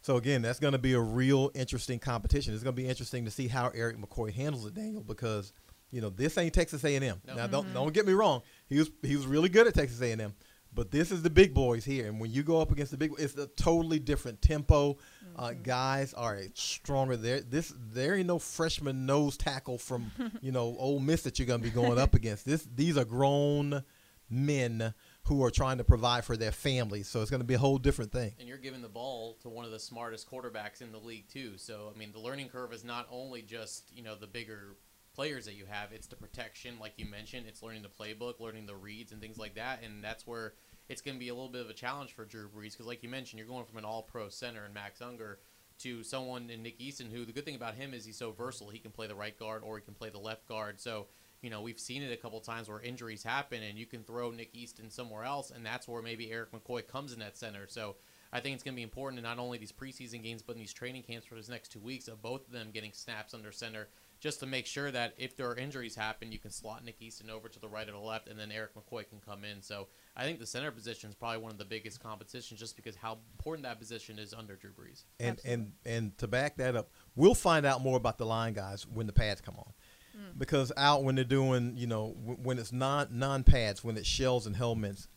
So 0.02 0.16
again, 0.16 0.40
that's 0.40 0.58
going 0.58 0.72
to 0.72 0.78
be 0.78 0.94
a 0.94 1.00
real 1.00 1.50
interesting 1.54 1.98
competition. 1.98 2.54
It's 2.54 2.62
going 2.62 2.74
to 2.74 2.82
be 2.82 2.88
interesting 2.88 3.26
to 3.26 3.30
see 3.30 3.48
how 3.48 3.68
Erik 3.68 3.98
McCoy 3.98 4.32
handles 4.32 4.64
it, 4.64 4.74
Daniel, 4.74 5.02
because 5.02 5.52
you 5.90 6.00
know 6.00 6.08
this 6.08 6.38
ain't 6.38 6.54
Texas 6.54 6.84
A&M. 6.84 7.02
No. 7.02 7.34
Now 7.34 7.46
don't 7.46 7.64
mm-hmm. 7.66 7.74
don't 7.74 7.92
get 7.92 8.06
me 8.06 8.14
wrong, 8.14 8.42
he 8.66 8.78
was 8.78 8.90
he 9.02 9.14
was 9.14 9.26
really 9.26 9.48
good 9.48 9.66
at 9.66 9.74
Texas 9.74 10.00
A&M. 10.00 10.34
But 10.72 10.90
this 10.90 11.10
is 11.10 11.22
the 11.22 11.30
big 11.30 11.52
boys 11.52 11.84
here, 11.84 12.06
and 12.06 12.20
when 12.20 12.30
you 12.30 12.42
go 12.42 12.60
up 12.60 12.70
against 12.70 12.92
the 12.92 12.98
big, 12.98 13.12
it's 13.18 13.36
a 13.36 13.48
totally 13.48 13.98
different 13.98 14.40
tempo. 14.40 14.98
Uh, 15.34 15.52
guys 15.52 16.14
are 16.14 16.38
stronger. 16.54 17.16
There, 17.16 17.40
this 17.40 17.74
there 17.92 18.14
ain't 18.16 18.28
no 18.28 18.38
freshman 18.38 19.04
nose 19.04 19.36
tackle 19.36 19.78
from 19.78 20.12
you 20.40 20.52
know 20.52 20.76
Ole 20.78 21.00
Miss 21.00 21.22
that 21.22 21.38
you're 21.38 21.46
gonna 21.46 21.62
be 21.62 21.70
going 21.70 21.98
up 21.98 22.14
against. 22.14 22.44
This 22.44 22.66
these 22.74 22.96
are 22.96 23.04
grown 23.04 23.82
men 24.28 24.94
who 25.24 25.42
are 25.44 25.50
trying 25.50 25.78
to 25.78 25.84
provide 25.84 26.24
for 26.24 26.36
their 26.36 26.52
families. 26.52 27.08
So 27.08 27.20
it's 27.20 27.30
gonna 27.30 27.44
be 27.44 27.54
a 27.54 27.58
whole 27.58 27.78
different 27.78 28.12
thing. 28.12 28.32
And 28.38 28.48
you're 28.48 28.58
giving 28.58 28.82
the 28.82 28.88
ball 28.88 29.38
to 29.42 29.48
one 29.48 29.64
of 29.64 29.72
the 29.72 29.80
smartest 29.80 30.30
quarterbacks 30.30 30.82
in 30.82 30.92
the 30.92 30.98
league 30.98 31.28
too. 31.28 31.54
So 31.56 31.92
I 31.92 31.98
mean, 31.98 32.12
the 32.12 32.20
learning 32.20 32.48
curve 32.48 32.72
is 32.72 32.84
not 32.84 33.08
only 33.10 33.42
just 33.42 33.90
you 33.92 34.04
know 34.04 34.14
the 34.14 34.28
bigger 34.28 34.76
players 35.14 35.44
that 35.46 35.54
you 35.54 35.66
have; 35.66 35.92
it's 35.92 36.06
the 36.06 36.16
protection, 36.16 36.78
like 36.80 36.94
you 36.96 37.06
mentioned. 37.06 37.46
It's 37.46 37.62
learning 37.62 37.82
the 37.82 37.88
playbook, 37.88 38.40
learning 38.40 38.66
the 38.66 38.76
reads, 38.76 39.12
and 39.12 39.20
things 39.20 39.38
like 39.38 39.54
that. 39.54 39.82
And 39.82 40.02
that's 40.02 40.26
where 40.26 40.54
it's 40.88 41.00
going 41.00 41.16
to 41.16 41.20
be 41.20 41.28
a 41.28 41.34
little 41.34 41.48
bit 41.48 41.62
of 41.62 41.70
a 41.70 41.74
challenge 41.74 42.12
for 42.12 42.24
Drew 42.24 42.48
Brees 42.48 42.72
because, 42.72 42.86
like 42.86 43.02
you 43.02 43.08
mentioned, 43.08 43.38
you're 43.38 43.48
going 43.48 43.64
from 43.64 43.78
an 43.78 43.84
All-Pro 43.84 44.28
center 44.28 44.64
in 44.66 44.72
Max 44.72 45.00
Unger 45.00 45.38
to 45.80 46.02
someone 46.02 46.50
in 46.50 46.62
Nick 46.62 46.80
Easton, 46.80 47.10
who 47.10 47.24
the 47.24 47.32
good 47.32 47.44
thing 47.44 47.54
about 47.54 47.74
him 47.74 47.94
is 47.94 48.04
he's 48.04 48.18
so 48.18 48.32
versatile. 48.32 48.70
He 48.70 48.78
can 48.78 48.90
play 48.90 49.06
the 49.06 49.14
right 49.14 49.38
guard 49.38 49.62
or 49.64 49.76
he 49.76 49.82
can 49.82 49.94
play 49.94 50.10
the 50.10 50.18
left 50.18 50.46
guard. 50.46 50.80
So 50.80 51.06
you 51.42 51.48
know, 51.48 51.62
we've 51.62 51.80
seen 51.80 52.02
it 52.02 52.12
a 52.12 52.16
couple 52.16 52.40
times 52.40 52.68
where 52.68 52.80
injuries 52.80 53.22
happen 53.22 53.62
and 53.62 53.78
you 53.78 53.86
can 53.86 54.04
throw 54.04 54.30
Nick 54.30 54.50
Easton 54.52 54.90
somewhere 54.90 55.24
else, 55.24 55.50
and 55.50 55.64
that's 55.64 55.88
where 55.88 56.02
maybe 56.02 56.30
Erik 56.30 56.52
McCoy 56.52 56.86
comes 56.86 57.12
in 57.12 57.18
that 57.20 57.36
center. 57.36 57.66
So 57.66 57.96
I 58.32 58.40
think 58.40 58.54
it's 58.54 58.62
going 58.62 58.74
to 58.74 58.76
be 58.76 58.82
important 58.82 59.18
in 59.18 59.24
not 59.24 59.38
only 59.38 59.58
these 59.58 59.72
preseason 59.72 60.22
games, 60.22 60.42
but 60.42 60.56
in 60.56 60.60
these 60.60 60.72
training 60.72 61.02
camps 61.02 61.26
for 61.26 61.34
this 61.34 61.48
next 61.48 61.72
two 61.72 61.80
weeks 61.80 62.08
of 62.08 62.20
both 62.20 62.46
of 62.46 62.52
them 62.52 62.70
getting 62.72 62.92
snaps 62.92 63.32
under 63.32 63.52
center, 63.52 63.88
just 64.20 64.38
to 64.40 64.46
make 64.46 64.66
sure 64.66 64.90
that 64.90 65.14
if 65.16 65.34
there 65.34 65.48
are 65.48 65.56
injuries 65.56 65.96
happen, 65.96 66.30
you 66.30 66.38
can 66.38 66.50
slot 66.50 66.84
Nick 66.84 67.00
Easton 67.00 67.30
over 67.30 67.48
to 67.48 67.58
the 67.58 67.68
right 67.68 67.88
or 67.88 67.92
the 67.92 67.98
left, 67.98 68.28
and 68.28 68.38
then 68.38 68.52
Erik 68.52 68.72
McCoy 68.74 69.08
can 69.08 69.18
come 69.18 69.44
in. 69.44 69.62
So 69.62 69.88
I 70.14 70.24
think 70.24 70.38
the 70.38 70.46
center 70.46 70.70
position 70.70 71.08
is 71.08 71.16
probably 71.16 71.38
one 71.38 71.50
of 71.50 71.58
the 71.58 71.64
biggest 71.64 72.02
competitions, 72.02 72.60
just 72.60 72.76
because 72.76 72.94
how 72.94 73.18
important 73.32 73.64
that 73.64 73.78
position 73.78 74.18
is 74.18 74.34
under 74.34 74.56
Drew 74.56 74.70
Brees. 74.70 75.04
And 75.18 75.40
and 75.44 75.72
and 75.86 76.18
to 76.18 76.28
back 76.28 76.56
that 76.58 76.76
up, 76.76 76.90
we'll 77.16 77.34
find 77.34 77.64
out 77.64 77.80
more 77.80 77.96
about 77.96 78.18
the 78.18 78.26
line 78.26 78.52
guys 78.52 78.86
when 78.86 79.06
the 79.06 79.12
pads 79.12 79.40
come 79.40 79.56
on. 79.56 79.72
Mm. 80.14 80.38
Because 80.38 80.70
out 80.76 81.02
when 81.02 81.14
they're 81.14 81.24
doing, 81.24 81.74
you 81.76 81.86
know, 81.86 82.14
when 82.42 82.58
it's 82.58 82.72
non 82.72 83.08
non 83.10 83.42
pads, 83.42 83.82
when 83.82 83.96
it's 83.96 84.06
shells 84.06 84.46
and 84.46 84.54
helmets, 84.54 85.08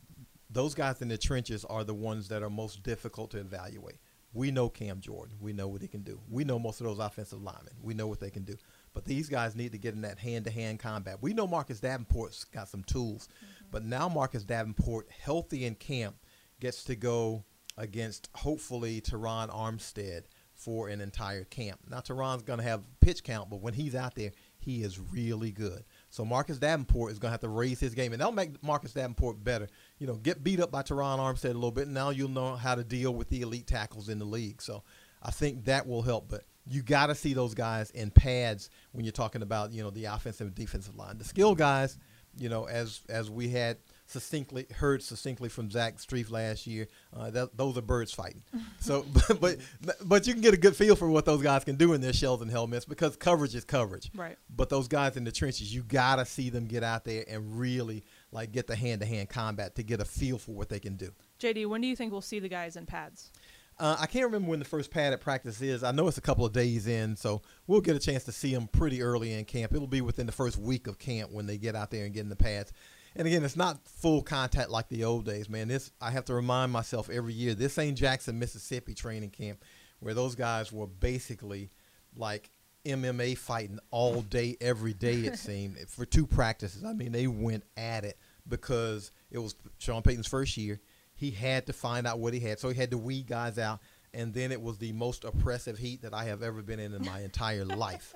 those 0.50 0.74
guys 0.74 1.02
in 1.02 1.10
the 1.10 1.18
trenches 1.18 1.66
are 1.66 1.84
the 1.84 1.94
ones 1.94 2.30
that 2.30 2.42
are 2.42 2.50
most 2.50 2.84
difficult 2.84 3.32
to 3.32 3.40
evaluate. 3.40 3.98
We 4.34 4.50
know 4.50 4.68
Cam 4.68 5.00
Jordan. 5.00 5.36
We 5.40 5.54
know 5.54 5.68
what 5.68 5.82
he 5.82 5.88
can 5.88 6.02
do. 6.02 6.20
We 6.30 6.44
know 6.44 6.58
most 6.58 6.82
of 6.82 6.88
those 6.88 7.00
offensive 7.00 7.42
linemen. 7.42 7.74
We 7.82 7.94
know 7.94 8.08
what 8.08 8.20
they 8.20 8.32
can 8.32 8.44
do. 8.44 8.56
But 8.94 9.06
these 9.06 9.28
guys 9.30 9.56
need 9.56 9.72
to 9.72 9.78
get 9.78 9.96
in 9.96 10.02
that 10.02 10.20
hand 10.20 10.46
to 10.46 10.52
hand 10.52 10.80
combat. 10.80 11.18
We 11.22 11.34
know 11.34 11.48
Marcus 11.48 11.80
Davenport's 11.80 12.44
got 12.44 12.70
some 12.70 12.84
tools, 12.84 13.28
mm-hmm. 13.28 13.66
but 13.72 13.84
now 13.84 14.08
Marcus 14.08 14.44
Davenport, 14.44 15.10
healthy 15.10 15.66
in 15.66 15.76
camp, 15.76 16.16
gets 16.60 16.84
to 16.86 16.96
go 16.96 17.44
against 17.78 18.30
hopefully 18.36 19.02
Terron 19.02 19.50
Armstead 19.50 20.26
for 20.54 20.88
an 20.88 21.02
entire 21.02 21.44
camp. 21.46 21.80
Now 21.90 22.00
Terron's 22.00 22.44
going 22.44 22.60
to 22.60 22.66
have 22.66 22.84
pitch 23.02 23.24
count, 23.24 23.50
but 23.50 23.62
when 23.62 23.74
he's 23.74 23.96
out 23.96 24.16
there, 24.16 24.32
he 24.60 24.84
is 24.84 25.00
really 25.00 25.52
good. 25.52 25.84
So 26.10 26.24
Marcus 26.24 26.58
Davenport 26.58 27.12
is 27.12 27.20
going 27.20 27.30
to 27.30 27.34
have 27.34 27.42
to 27.42 27.50
raise 27.50 27.80
his 27.80 27.94
game, 27.94 28.14
and 28.14 28.22
that'll 28.22 28.32
make 28.32 28.64
Marcus 28.64 28.94
Davenport 28.94 29.44
better. 29.44 29.68
You 29.98 30.08
know, 30.08 30.16
get 30.16 30.44
beat 30.44 30.62
up 30.62 30.72
by 30.72 30.84
Terron 30.84 31.20
Armstead 31.20 31.52
a 31.52 31.54
little 31.54 31.72
bit, 31.72 31.86
and 31.86 31.94
now 31.94 32.12
you'll 32.12 32.30
know 32.30 32.56
how 32.56 32.76
to 32.76 32.84
deal 32.84 33.14
with 33.14 33.30
the 33.30 33.42
elite 33.42 33.68
tackles 33.68 34.08
in 34.08 34.20
the 34.20 34.26
league. 34.26 34.62
So 34.62 34.84
I 35.22 35.32
think 35.32 35.66
that 35.66 35.88
will 35.88 36.04
help. 36.04 36.30
But 36.30 36.44
you 36.68 36.82
got 36.82 37.08
to 37.08 37.16
see 37.16 37.34
those 37.34 37.54
guys 37.54 37.92
in 37.92 38.12
pads 38.12 38.70
when 38.92 39.06
you're 39.06 39.12
talking 39.12 39.42
about 39.42 39.72
you 39.72 39.84
know 39.84 39.90
the 39.90 40.06
offensive 40.06 40.48
and 40.48 40.56
defensive 40.56 40.96
line. 40.96 41.18
The 41.18 41.26
skill 41.26 41.56
guys, 41.56 41.98
you 42.38 42.50
know, 42.50 42.66
as 42.66 43.02
as 43.10 43.30
we 43.30 43.50
had 43.50 43.78
succinctly 44.06 44.68
heard 44.76 45.02
succinctly 45.02 45.50
from 45.50 45.72
Zach 45.72 45.98
Strief 45.98 46.30
last 46.30 46.68
year, 46.68 46.88
uh, 47.16 47.32
that, 47.32 47.58
those 47.58 47.78
are 47.78 47.82
birds 47.82 48.14
fighting. 48.14 48.44
So, 48.80 49.06
but, 49.40 49.40
but 49.40 49.60
but 50.04 50.28
you 50.28 50.34
can 50.34 50.42
get 50.42 50.54
a 50.54 50.58
good 50.58 50.76
feel 50.76 50.98
for 50.98 51.10
what 51.10 51.24
those 51.24 51.42
guys 51.42 51.64
can 51.64 51.78
do 51.78 51.94
in 51.94 52.02
their 52.02 52.12
shells 52.12 52.42
and 52.42 52.52
helmets 52.52 52.84
because 52.84 53.16
coverage 53.16 53.56
is 53.56 53.64
coverage. 53.64 54.12
Right. 54.14 54.38
But 54.54 54.68
those 54.68 54.90
guys 54.90 55.16
in 55.16 55.24
the 55.24 55.32
trenches, 55.32 55.74
you 55.74 55.84
gotta 55.84 56.26
see 56.26 56.50
them 56.50 56.66
get 56.66 56.84
out 56.84 57.06
there 57.06 57.24
and 57.30 57.58
really 57.58 58.04
like 58.34 58.52
get 58.52 58.68
the 58.68 58.76
hand 58.76 59.00
to 59.00 59.08
hand 59.08 59.30
combat 59.30 59.76
to 59.76 59.84
get 59.84 60.02
a 60.02 60.06
feel 60.06 60.38
for 60.38 60.52
what 60.52 60.68
they 60.68 60.80
can 60.80 60.98
do. 60.98 61.14
JD, 61.40 61.68
when 61.68 61.80
do 61.80 61.88
you 61.88 61.96
think 61.96 62.12
we'll 62.12 62.20
see 62.20 62.40
the 62.40 62.50
guys 62.50 62.76
in 62.76 62.86
pads? 62.86 63.32
Uh, 63.80 63.98
I 64.00 64.06
can't 64.06 64.26
remember 64.26 64.50
when 64.50 64.60
the 64.60 64.66
first 64.66 64.92
padded 64.92 65.22
practice 65.22 65.62
is. 65.62 65.84
I 65.84 65.92
know 65.92 66.08
it's 66.08 66.18
a 66.18 66.22
couple 66.22 66.46
of 66.46 66.54
days 66.54 66.88
in, 66.88 67.16
so 67.16 67.42
we'll 67.68 67.82
get 67.82 67.96
a 67.96 68.00
chance 68.00 68.24
to 68.26 68.32
see 68.32 68.54
them 68.54 68.68
pretty 68.68 69.02
early 69.02 69.34
in 69.34 69.46
camp. 69.46 69.74
It'll 69.74 69.88
be 69.88 70.02
within 70.02 70.26
the 70.26 70.32
first 70.32 70.58
week 70.58 70.88
of 70.88 71.00
camp 71.00 71.32
when 71.32 71.48
they 71.48 71.58
get 71.58 71.76
out 71.76 71.92
there 71.92 72.06
and 72.06 72.14
get 72.14 72.22
in 72.22 72.30
the 72.30 72.36
pads. 72.36 72.72
And 73.16 73.28
again, 73.28 73.44
it's 73.44 73.56
not 73.56 73.88
full 73.88 74.22
contact 74.22 74.70
like 74.70 74.90
the 74.90 75.04
old 75.04 75.26
days, 75.26 75.50
man. 75.50 75.68
This 75.68 75.92
I 76.02 76.12
have 76.12 76.26
to 76.26 76.34
remind 76.34 76.72
myself 76.72 77.10
every 77.10 77.34
year. 77.34 77.54
This 77.54 77.78
ain't 77.78 77.98
Jackson, 77.98 78.40
Mississippi 78.40 78.94
training 78.94 79.30
camp, 79.32 79.64
where 80.00 80.14
those 80.14 80.36
guys 80.36 80.72
were 80.72 80.88
basically 80.88 81.70
like 82.16 82.50
MMA 82.86 83.38
fighting 83.38 83.80
all 83.92 84.22
day, 84.22 84.58
every 84.62 84.94
day. 84.94 85.16
It 85.16 85.38
seemed 85.40 85.78
for 85.90 86.06
two 86.06 86.26
practices. 86.26 86.84
I 86.84 86.94
mean, 86.94 87.12
they 87.12 87.28
went 87.28 87.64
at 87.78 88.04
it 88.04 88.18
because 88.48 89.12
it 89.32 89.38
was 89.38 89.56
Sean 89.78 90.02
Payton's 90.02 90.28
first 90.28 90.58
year. 90.58 90.82
He 91.24 91.32
had 91.32 91.68
to 91.68 91.74
find 91.74 92.06
out 92.06 92.20
what 92.20 92.34
he 92.34 92.42
had, 92.42 92.60
so 92.60 92.68
he 92.68 92.76
had 92.76 92.92
to 92.92 92.98
weed 92.98 93.28
guys 93.28 93.58
out. 93.58 93.80
And 94.14 94.34
then 94.34 94.52
it 94.52 94.62
was 94.62 94.78
the 94.78 94.92
most 94.92 95.24
oppressive 95.24 95.78
heat 95.78 96.02
that 96.02 96.14
I 96.14 96.26
have 96.26 96.44
ever 96.44 96.62
been 96.62 96.80
in 96.80 96.94
in 96.94 97.06
my 97.06 97.22
entire 97.24 97.64
life. 97.64 98.14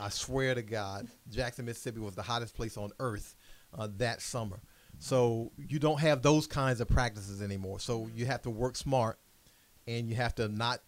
I 0.00 0.08
swear 0.08 0.54
to 0.54 0.62
God, 0.62 1.08
Jackson, 1.30 1.66
Mississippi 1.66 2.00
was 2.00 2.14
the 2.14 2.22
hottest 2.22 2.56
place 2.56 2.78
on 2.78 2.90
earth 3.00 3.36
uh, 3.76 3.88
that 3.98 4.22
summer. 4.22 4.62
So 4.98 5.52
you 5.58 5.78
don't 5.78 6.00
have 6.00 6.22
those 6.22 6.46
kinds 6.46 6.80
of 6.80 6.88
practices 6.88 7.42
anymore. 7.42 7.80
So 7.80 8.08
you 8.14 8.24
have 8.24 8.40
to 8.42 8.50
work 8.50 8.76
smart, 8.76 9.18
and 9.86 10.08
you 10.08 10.14
have 10.14 10.34
to 10.36 10.48
not 10.48 10.80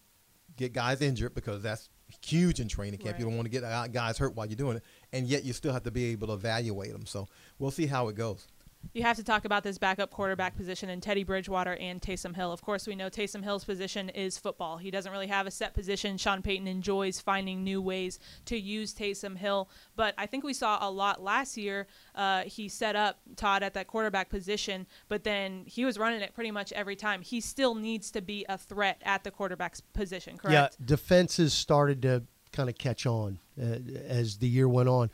get 0.57 0.73
guys 0.73 0.99
injured 0.99 1.35
because 1.35 1.61
that's 1.61 1.89
huge 2.25 2.59
in 2.59 2.69
training 2.69 2.97
camp. 2.97 3.11
Right. 3.11 3.19
You 3.19 3.25
don't 3.25 3.35
want 3.35 3.51
to 3.51 3.51
get 3.51 3.93
guys 3.93 4.17
hurt 4.17 4.35
while 4.35 4.47
you're 4.47 4.55
doing 4.55 4.77
it, 4.77 4.83
and 5.13 5.27
yet 5.27 5.43
you 5.43 5.53
still 5.53 5.73
have 5.73 5.83
to 5.83 5.91
be 5.91 6.05
able 6.05 6.25
to 6.27 6.33
evaluate 6.33 6.91
them. 6.91 7.05
So 7.05 7.27
we'll 7.59 7.69
see 7.69 7.85
how 7.85 8.07
it 8.07 8.15
goes. 8.15 8.47
You 8.93 9.03
have 9.03 9.15
to 9.17 9.23
talk 9.23 9.45
about 9.45 9.63
this 9.63 9.77
backup 9.77 10.11
quarterback 10.11 10.57
position 10.57 10.89
and 10.89 11.01
Teddy 11.01 11.23
Bridgewater 11.23 11.75
and 11.79 12.01
Taysom 12.01 12.35
Hill. 12.35 12.51
Of 12.51 12.61
course, 12.61 12.87
we 12.87 12.95
know 12.95 13.09
Taysom 13.09 13.43
Hill's 13.43 13.63
position 13.63 14.09
is 14.09 14.37
football. 14.37 14.77
He 14.77 14.91
doesn't 14.91 15.11
really 15.11 15.27
have 15.27 15.47
a 15.47 15.51
set 15.51 15.73
position. 15.73 16.17
Sean 16.17 16.41
Payton 16.41 16.67
enjoys 16.67 17.19
finding 17.19 17.63
new 17.63 17.81
ways 17.81 18.19
to 18.45 18.57
use 18.57 18.93
Taysom 18.93 19.37
Hill. 19.37 19.69
But 19.95 20.13
I 20.17 20.25
think 20.25 20.43
we 20.43 20.53
saw 20.53 20.77
a 20.81 20.91
lot 20.91 21.23
last 21.23 21.55
year. 21.55 21.87
Uh, 22.15 22.41
he 22.41 22.67
set 22.67 22.95
up 22.95 23.19
Todd 23.37 23.63
at 23.63 23.73
that 23.75 23.87
quarterback 23.87 24.29
position, 24.29 24.85
but 25.07 25.23
then 25.23 25.63
he 25.65 25.85
was 25.85 25.97
running 25.97 26.21
it 26.21 26.33
pretty 26.33 26.51
much 26.51 26.73
every 26.73 26.95
time. 26.95 27.21
He 27.21 27.39
still 27.39 27.75
needs 27.75 28.11
to 28.11 28.21
be 28.21 28.45
a 28.49 28.57
threat 28.57 29.01
at 29.05 29.23
the 29.23 29.31
quarterback's 29.31 29.79
position, 29.79 30.37
correct? 30.37 30.77
Yeah, 30.79 30.85
defenses 30.85 31.53
started 31.53 32.01
to 32.01 32.23
kind 32.51 32.69
of 32.69 32.77
catch 32.77 33.05
on 33.05 33.39
uh, 33.61 33.77
as 34.07 34.37
the 34.37 34.47
year 34.47 34.67
went 34.67 34.89
on. 34.89 35.09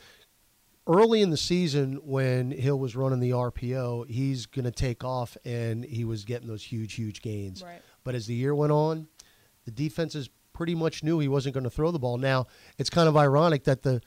Early 0.87 1.21
in 1.21 1.31
the 1.31 1.37
season, 1.37 1.99
when 2.03 2.51
Hill 2.51 2.79
was 2.79 2.95
running 2.95 3.19
the 3.19 3.31
RPO, 3.31 4.09
he's 4.09 4.45
going 4.45 4.65
to 4.65 4.71
take 4.71 5.03
off, 5.03 5.35
and 5.43 5.83
he 5.83 6.05
was 6.05 6.23
getting 6.23 6.47
those 6.47 6.63
huge, 6.63 6.93
huge 6.93 7.21
gains. 7.21 7.61
Right. 7.61 7.81
But 8.05 8.15
as 8.15 8.25
the 8.25 8.33
year 8.33 8.55
went 8.55 8.71
on, 8.71 9.07
the 9.65 9.71
defenses 9.71 10.29
pretty 10.53 10.75
much 10.75 11.03
knew 11.03 11.19
he 11.19 11.27
wasn't 11.27 11.53
going 11.53 11.65
to 11.65 11.69
throw 11.69 11.91
the 11.91 11.99
ball. 11.99 12.17
Now, 12.17 12.47
it's 12.77 12.89
kind 12.89 13.09
of 13.09 13.17
ironic 13.17 13.65
that 13.65 13.83
the 13.83 14.01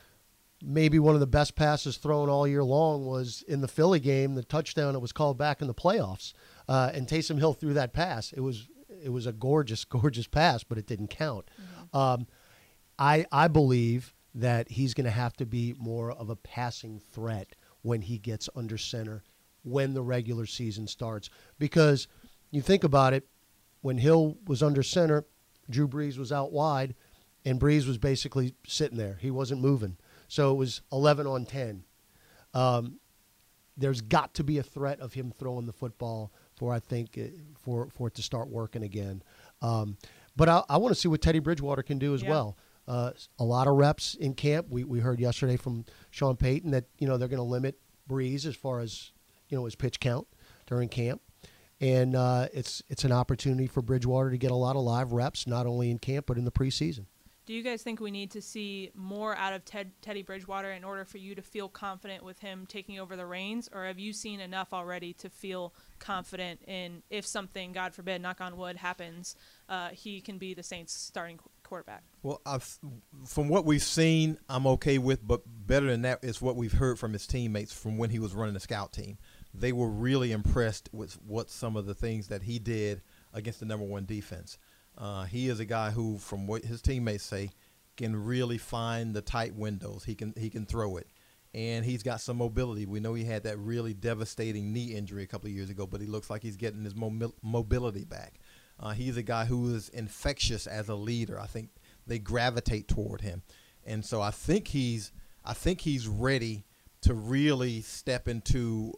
maybe 0.63 0.99
one 0.99 1.15
of 1.15 1.21
the 1.21 1.27
best 1.27 1.55
passes 1.55 1.97
thrown 1.97 2.29
all 2.29 2.47
year 2.47 2.65
long 2.65 3.07
was 3.07 3.45
in 3.47 3.61
the 3.61 3.69
Philly 3.69 4.01
game, 4.01 4.35
the 4.35 4.43
touchdown 4.43 4.93
that 4.95 5.01
was 5.01 5.13
called 5.13 5.39
back 5.39 5.61
in 5.61 5.69
the 5.69 5.75
playoffs, 5.75 6.33
uh, 6.69 6.91
and 6.93 7.07
Taysom 7.07 7.39
Hill 7.39 7.55
threw 7.55 7.75
that 7.75 7.93
pass. 7.93 8.33
It 8.33 8.41
was 8.41 8.69
it 9.03 9.11
was 9.11 9.27
a 9.27 9.33
gorgeous, 9.33 9.85
gorgeous 9.87 10.27
pass, 10.27 10.65
but 10.65 10.79
it 10.79 10.87
didn't 10.87 11.09
count. 11.09 11.51
Um, 11.93 12.27
I 12.99 13.27
I 13.31 13.49
believe 13.49 14.15
that 14.35 14.71
he's 14.71 14.95
going 14.95 15.05
to 15.05 15.11
have 15.11 15.35
to 15.35 15.47
be 15.47 15.75
more 15.79 16.13
of 16.13 16.31
a 16.31 16.37
passing 16.37 17.01
threat 17.13 17.55
when 17.83 18.03
he 18.03 18.19
gets 18.19 18.49
under 18.55 18.79
center 18.79 19.23
when 19.63 19.93
the 19.95 20.03
regular 20.03 20.47
season 20.47 20.87
starts. 20.87 21.29
Because 21.59 22.09
you 22.51 22.63
think 22.63 22.85
about 22.85 23.13
it 23.13 23.27
when 23.83 23.99
Hill 23.99 24.37
was 24.47 24.63
under 24.63 24.83
center 24.83 25.25
Drew 25.69 25.87
Brees 25.89 26.19
was 26.19 26.33
out 26.33 26.53
wide 26.53 26.95
and 27.45 27.61
Brees 27.61 27.87
was 27.87 27.97
basically 27.99 28.55
sitting 28.67 28.99
there. 28.99 29.19
He 29.21 29.31
wasn't 29.31 29.61
moving. 29.61 29.97
So 30.29 30.53
it 30.53 30.57
was 30.57 30.83
11 30.93 31.27
on 31.27 31.45
10 31.47 31.85
um, 32.55 32.99
there's 33.77 34.01
got 34.01 34.35
to 34.35 34.45
be 34.45 34.59
a 34.59 34.63
threat 34.63 35.01
of 35.01 35.15
him 35.15 35.33
throwing 35.33 35.65
the 35.67 35.73
football 35.73 36.33
for 36.57 36.73
I 36.75 36.81
think 36.81 37.17
uh, 37.17 37.29
for 37.57 37.89
for 37.91 38.09
it 38.09 38.15
to 38.17 38.23
start 38.23 38.49
working 38.49 38.83
again. 38.83 39.23
Um, 39.63 39.97
but 40.37 40.49
I, 40.49 40.63
I 40.69 40.77
want 40.77 40.95
to 40.95 41.01
see 41.01 41.09
what 41.09 41.23
Teddy 41.23 41.39
Bridgewater 41.39 41.83
can 41.83 41.99
do 41.99 42.13
as 42.15 42.23
Yeah. 42.23 42.31
well 42.31 42.57
uh, 42.91 43.13
a 43.39 43.45
lot 43.45 43.69
of 43.69 43.77
reps 43.77 44.17
in 44.17 44.35
camp. 44.35 44.67
We, 44.69 44.83
we 44.83 44.99
heard 44.99 45.21
yesterday 45.21 45.57
from 45.57 45.85
Sean 46.11 46.37
Payton 46.37 46.73
that 46.73 46.87
you 46.99 47.07
know 47.07 47.17
they're 47.17 47.29
going 47.29 47.39
to 47.39 47.45
limit 47.45 47.79
Brees 48.09 48.45
as 48.47 48.57
far 48.57 48.81
as 48.81 49.13
you 49.49 49.57
know 49.57 49.65
his 49.65 49.77
pitch 49.77 50.01
count 50.01 50.27
during 50.67 50.89
camp, 50.89 51.23
and 51.81 52.17
uh, 52.17 52.49
it's 52.53 52.83
it's 52.89 53.05
an 53.05 53.13
opportunity 53.13 53.69
for 53.69 53.81
Bridgewater 53.81 54.31
to 54.33 54.39
get 54.39 54.51
a 54.51 54.57
lot 54.57 54.75
of 54.75 54.83
live 54.83 55.13
reps, 55.13 55.47
not 55.47 55.67
only 55.67 55.89
in 55.93 55.99
camp 55.99 56.27
but 56.27 56.37
in 56.37 56.45
the 56.45 56.51
preseason. 56.51 57.07
Do 57.47 57.55
you 57.55 57.63
guys 57.63 57.83
think 57.83 58.01
we 58.01 58.11
need 58.11 58.31
to 58.33 58.43
see 58.43 58.91
more 58.95 59.37
out 59.37 59.53
of 59.53 59.65
Ted, 59.65 59.91
Teddy 60.03 60.23
Bridgewater 60.23 60.71
in 60.71 60.85
order 60.85 61.05
for 61.05 61.19
you 61.19 61.35
to 61.35 61.43
feel 61.43 61.69
confident 61.69 62.23
with 62.25 62.39
him 62.39 62.65
taking 62.69 63.01
over 63.01 63.17
the 63.17 63.27
reins, 63.27 63.69
or 63.73 63.87
have 63.87 63.99
you 63.99 64.13
seen 64.13 64.41
enough 64.41 64.73
already 64.73 65.13
to 65.15 65.29
feel 65.29 65.75
confident 65.99 66.61
in 66.69 67.03
if 67.11 67.27
something, 67.27 67.73
God 67.73 67.93
forbid, 67.93 68.21
knock 68.21 68.41
on 68.41 68.57
wood, 68.57 68.77
happens, 68.77 69.35
uh, 69.69 69.89
he 69.89 70.21
can 70.21 70.39
be 70.39 70.55
the 70.55 70.63
Saints' 70.63 70.93
starting 70.93 71.41
quarterback? 71.71 72.03
Well, 72.23 72.43
I've, 72.45 72.79
from 73.27 73.49
what 73.49 73.65
we've 73.65 73.83
seen, 73.83 74.37
I'm 74.49 74.67
okay 74.67 74.99
with, 74.99 75.27
but 75.27 75.41
better 75.47 75.87
than 75.87 76.03
that 76.03 76.23
is 76.23 76.43
what 76.43 76.57
we've 76.57 76.73
heard 76.73 76.99
from 76.99 77.15
his 77.15 77.27
teammates 77.27 77.73
from 77.73 77.97
when 77.97 78.11
he 78.11 78.19
was 78.19 78.35
running 78.35 78.55
the 78.55 78.61
scout 78.61 78.93
team. 78.93 79.17
They 79.55 79.73
were 79.73 79.89
really 79.89 80.33
impressed 80.33 80.91
with 80.93 81.15
what 81.27 81.49
some 81.49 81.77
of 81.77 81.87
the 81.87 81.95
things 81.95 82.29
that 82.29 82.43
he 82.43 82.59
did 82.59 83.01
against 83.33 83.61
the 83.61 83.67
number 83.67 83.87
one 83.87 84.05
defense. 84.05 84.59
Uh, 84.99 85.25
he 85.25 85.49
is 85.49 85.61
a 85.61 85.65
guy 85.65 85.91
who, 85.91 86.19
from 86.19 86.47
what 86.47 86.65
his 86.65 86.83
teammates 86.83 87.25
say, 87.25 87.51
can 87.97 88.15
really 88.15 88.59
find 88.59 89.15
the 89.15 89.23
tight 89.23 89.55
windows. 89.55 90.05
He 90.05 90.15
can 90.15 90.35
he 90.37 90.51
can 90.51 90.67
throw 90.67 90.97
it, 90.97 91.07
and 91.55 91.85
he's 91.85 92.03
got 92.03 92.21
some 92.21 92.39
mobility. 92.39 92.87
We 92.87 93.01
know 93.01 93.15
he 93.15 93.25
had 93.25 93.45
that 93.45 93.59
really 93.59 93.95
devastating 93.95 94.73
knee 94.73 94.95
injury 94.95 95.23
a 95.23 95.27
couple 95.27 95.49
of 95.49 95.55
years 95.55 95.71
ago, 95.71 95.87
but 95.87 96.01
he 96.01 96.07
looks 96.07 96.31
like 96.31 96.43
he's 96.43 96.57
getting 96.57 96.85
his 96.85 96.95
mobi- 96.95 97.33
mobility 97.43 98.05
back. 98.05 98.35
Uh, 98.81 98.91
he's 98.91 99.17
a 99.17 99.23
guy 99.23 99.45
who 99.45 99.75
is 99.75 99.91
infectious 99.91 100.67
as 100.67 100.89
a 100.89 100.95
leader. 100.95 101.39
I 101.39 101.47
think 101.47 101.69
they 102.07 102.19
gravitate 102.19 102.89
toward 102.89 103.21
him, 103.21 103.43
and 103.85 104.05
so 104.05 104.23
I 104.23 104.31
think 104.31 104.69
he's 104.69 105.13
I 105.45 105.53
think 105.53 105.83
he's 105.83 106.09
ready 106.09 106.65
to 107.03 107.15
really 107.15 107.81
step 107.83 108.29
into 108.29 108.93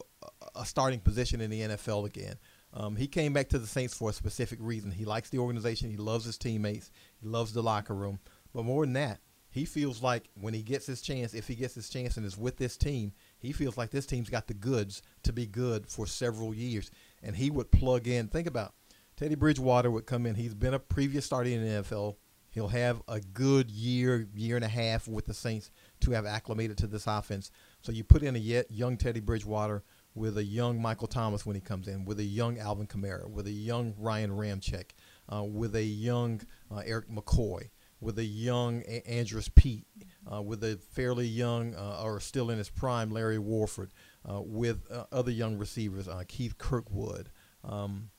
a- 0.55 0.65
starting 0.65 1.01
position 1.01 1.41
in 1.41 1.51
the 1.51 1.61
NFL 1.61 2.07
again. 2.07 2.37
Um, 2.75 2.97
he 2.97 3.07
came 3.07 3.33
back 3.33 3.49
to 3.51 3.59
the 3.59 3.67
Saints 3.67 3.95
for 3.95 4.11
a 4.11 4.13
specific 4.15 4.59
reason. 4.63 4.91
He 4.91 5.05
likes 5.05 5.29
the 5.29 5.39
organization. 5.39 5.91
He 5.91 5.97
loves 5.97 6.25
his 6.25 6.39
teammates. 6.39 6.91
He 7.21 7.29
loves 7.29 7.53
the 7.53 7.63
locker 7.63 7.95
room. 7.95 8.19
But 8.55 8.65
more 8.65 8.85
than 8.85 8.95
that, 8.95 9.21
he 9.51 9.67
feels 9.67 10.03
like 10.03 10.31
when 10.35 10.55
he 10.55 10.63
gets 10.63 10.87
his 10.87 11.03
chance, 11.03 11.35
if 11.35 11.47
he 11.47 11.55
gets 11.55 11.75
his 11.75 11.91
chance 11.91 12.17
and 12.17 12.25
is 12.25 12.39
with 12.39 12.57
this 12.57 12.79
team, 12.79 13.13
he 13.39 13.53
feels 13.53 13.77
like 13.77 13.91
this 13.91 14.07
team's 14.07 14.31
got 14.31 14.47
the 14.47 14.55
goods 14.55 15.03
to 15.25 15.33
be 15.33 15.47
good 15.47 15.87
for 15.87 16.07
several 16.07 16.55
years. 16.55 16.91
And 17.23 17.37
he 17.37 17.51
would 17.51 17.71
plug 17.71 18.09
in. 18.09 18.29
Think 18.29 18.47
about 18.47 18.75
Teddy 19.17 19.35
Bridgewater 19.35 19.91
would 19.91 20.07
come 20.07 20.27
in. 20.27 20.35
He's 20.35 20.55
been 20.55 20.75
a 20.75 20.79
previous 20.79 21.27
starter 21.27 21.51
in 21.51 21.65
the 21.65 21.83
NFL. 21.83 22.17
He'll 22.51 22.69
have 22.69 23.03
a 23.09 23.21
good 23.21 23.71
year, 23.71 24.29
year 24.35 24.57
and 24.57 24.65
a 24.65 24.69
half 24.69 25.09
with 25.09 25.25
the 25.27 25.35
Saints 25.35 25.71
to 26.01 26.11
have 26.11 26.27
acclimated 26.27 26.77
to 26.79 26.87
this 26.87 27.07
offense. 27.07 27.51
So 27.81 27.93
you 27.93 28.05
put 28.05 28.23
in 28.23 28.37
a 28.37 28.39
yet 28.39 28.71
young 28.71 28.99
Teddy 28.99 29.21
Bridgewater 29.21 29.83
with 30.15 30.37
a 30.37 30.45
young 30.45 30.81
Michael 30.81 31.07
Thomas 31.09 31.47
when 31.47 31.57
he 31.57 31.63
comes 31.63 31.89
in, 31.89 32.05
with 32.05 32.21
a 32.21 32.25
young 32.25 32.59
Alvin 32.59 32.87
Kamara, 32.87 33.29
with 33.29 33.47
a 33.47 33.53
young 33.53 33.95
Ryan 33.99 34.31
Ramczyk, 34.31 34.91
uh, 35.33 35.45
with 35.45 35.75
a 35.75 35.83
young 35.83 36.43
uh, 36.71 36.83
Erik 36.85 37.09
McCoy, 37.09 37.71
with 38.01 38.19
a 38.19 38.25
young 38.25 38.83
a- 38.87 39.09
Andrus 39.09 39.49
Peat, 39.49 39.87
uh, 40.31 40.43
with 40.43 40.63
a 40.63 40.79
fairly 40.91 41.27
young 41.27 41.75
uh, 41.75 42.03
or 42.03 42.21
still 42.21 42.51
in 42.51 42.59
his 42.59 42.69
prime 42.69 43.11
Larry 43.11 43.39
Warford, 43.39 43.93
uh, 44.29 44.43
with 44.43 44.83
uh, 44.91 45.05
other 45.11 45.31
young 45.31 45.57
receivers, 45.57 46.09
Keith 46.29 46.59
Kirkwood. 46.59 47.31
Um, 47.65 48.11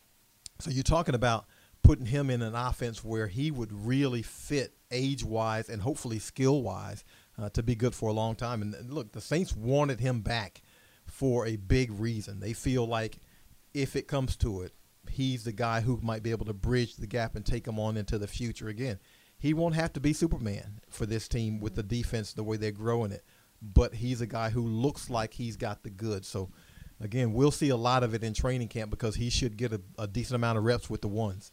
so 0.64 0.72
you're 0.72 0.82
talking 0.82 1.14
about 1.14 1.46
putting 1.84 2.06
him 2.06 2.30
in 2.30 2.42
an 2.42 2.56
offense 2.56 3.04
where 3.04 3.28
he 3.28 3.52
would 3.52 3.74
really 3.86 4.22
fit 4.22 4.74
age 4.92 5.22
wise 5.22 5.68
and 5.68 5.82
hopefully 5.82 6.20
skill 6.20 6.62
wise 6.62 7.04
uh, 7.38 7.50
to 7.50 7.62
be 7.62 7.76
good 7.76 7.94
for 7.94 8.08
a 8.08 8.14
long 8.14 8.34
time. 8.34 8.62
And 8.62 8.90
look, 8.90 9.12
the 9.12 9.20
Saints 9.20 9.54
wanted 9.54 10.00
him 10.00 10.22
back 10.22 10.62
for 11.06 11.46
a 11.46 11.58
big 11.58 11.92
reason. 11.92 12.40
They 12.40 12.54
feel 12.54 12.88
like 12.88 13.18
if 13.74 13.98
it 13.98 14.08
comes 14.08 14.38
to 14.38 14.62
it, 14.62 14.72
he's 15.12 15.44
the 15.44 15.52
guy 15.52 15.82
who 15.82 16.00
might 16.02 16.24
be 16.24 16.32
able 16.32 16.46
to 16.46 16.54
bridge 16.54 16.96
the 16.96 17.08
gap 17.08 17.36
and 17.36 17.46
take 17.46 17.68
him 17.68 17.78
on 17.78 17.98
into 17.98 18.18
the 18.18 18.28
future 18.28 18.70
again. 18.70 19.00
He 19.38 19.54
won't 19.54 19.76
have 19.76 19.92
to 19.94 20.00
be 20.00 20.14
Superman 20.14 20.80
for 20.90 21.06
this 21.06 21.28
team 21.28 21.60
with 21.60 21.76
the 21.76 21.84
defense 21.84 22.32
the 22.32 22.44
way 22.44 22.56
they're 22.56 22.72
growing 22.72 23.12
it, 23.12 23.26
but 23.62 23.96
he's 23.96 24.22
a 24.22 24.28
guy 24.28 24.52
who 24.52 24.66
looks 24.66 25.10
like 25.10 25.34
he's 25.34 25.58
got 25.58 25.84
the 25.84 25.90
goods. 25.90 26.30
So 26.30 26.52
again, 27.00 27.34
we'll 27.34 27.52
see 27.52 27.70
a 27.70 27.78
lot 27.78 28.04
of 28.04 28.14
it 28.14 28.24
in 28.24 28.34
training 28.34 28.68
camp 28.68 28.90
because 28.90 29.16
he 29.16 29.30
should 29.30 29.58
get 29.58 29.74
a, 29.74 29.82
a 29.98 30.08
decent 30.08 30.36
amount 30.36 30.58
of 30.58 30.64
reps 30.64 30.90
with 30.90 31.02
the 31.02 31.08
ones. 31.08 31.52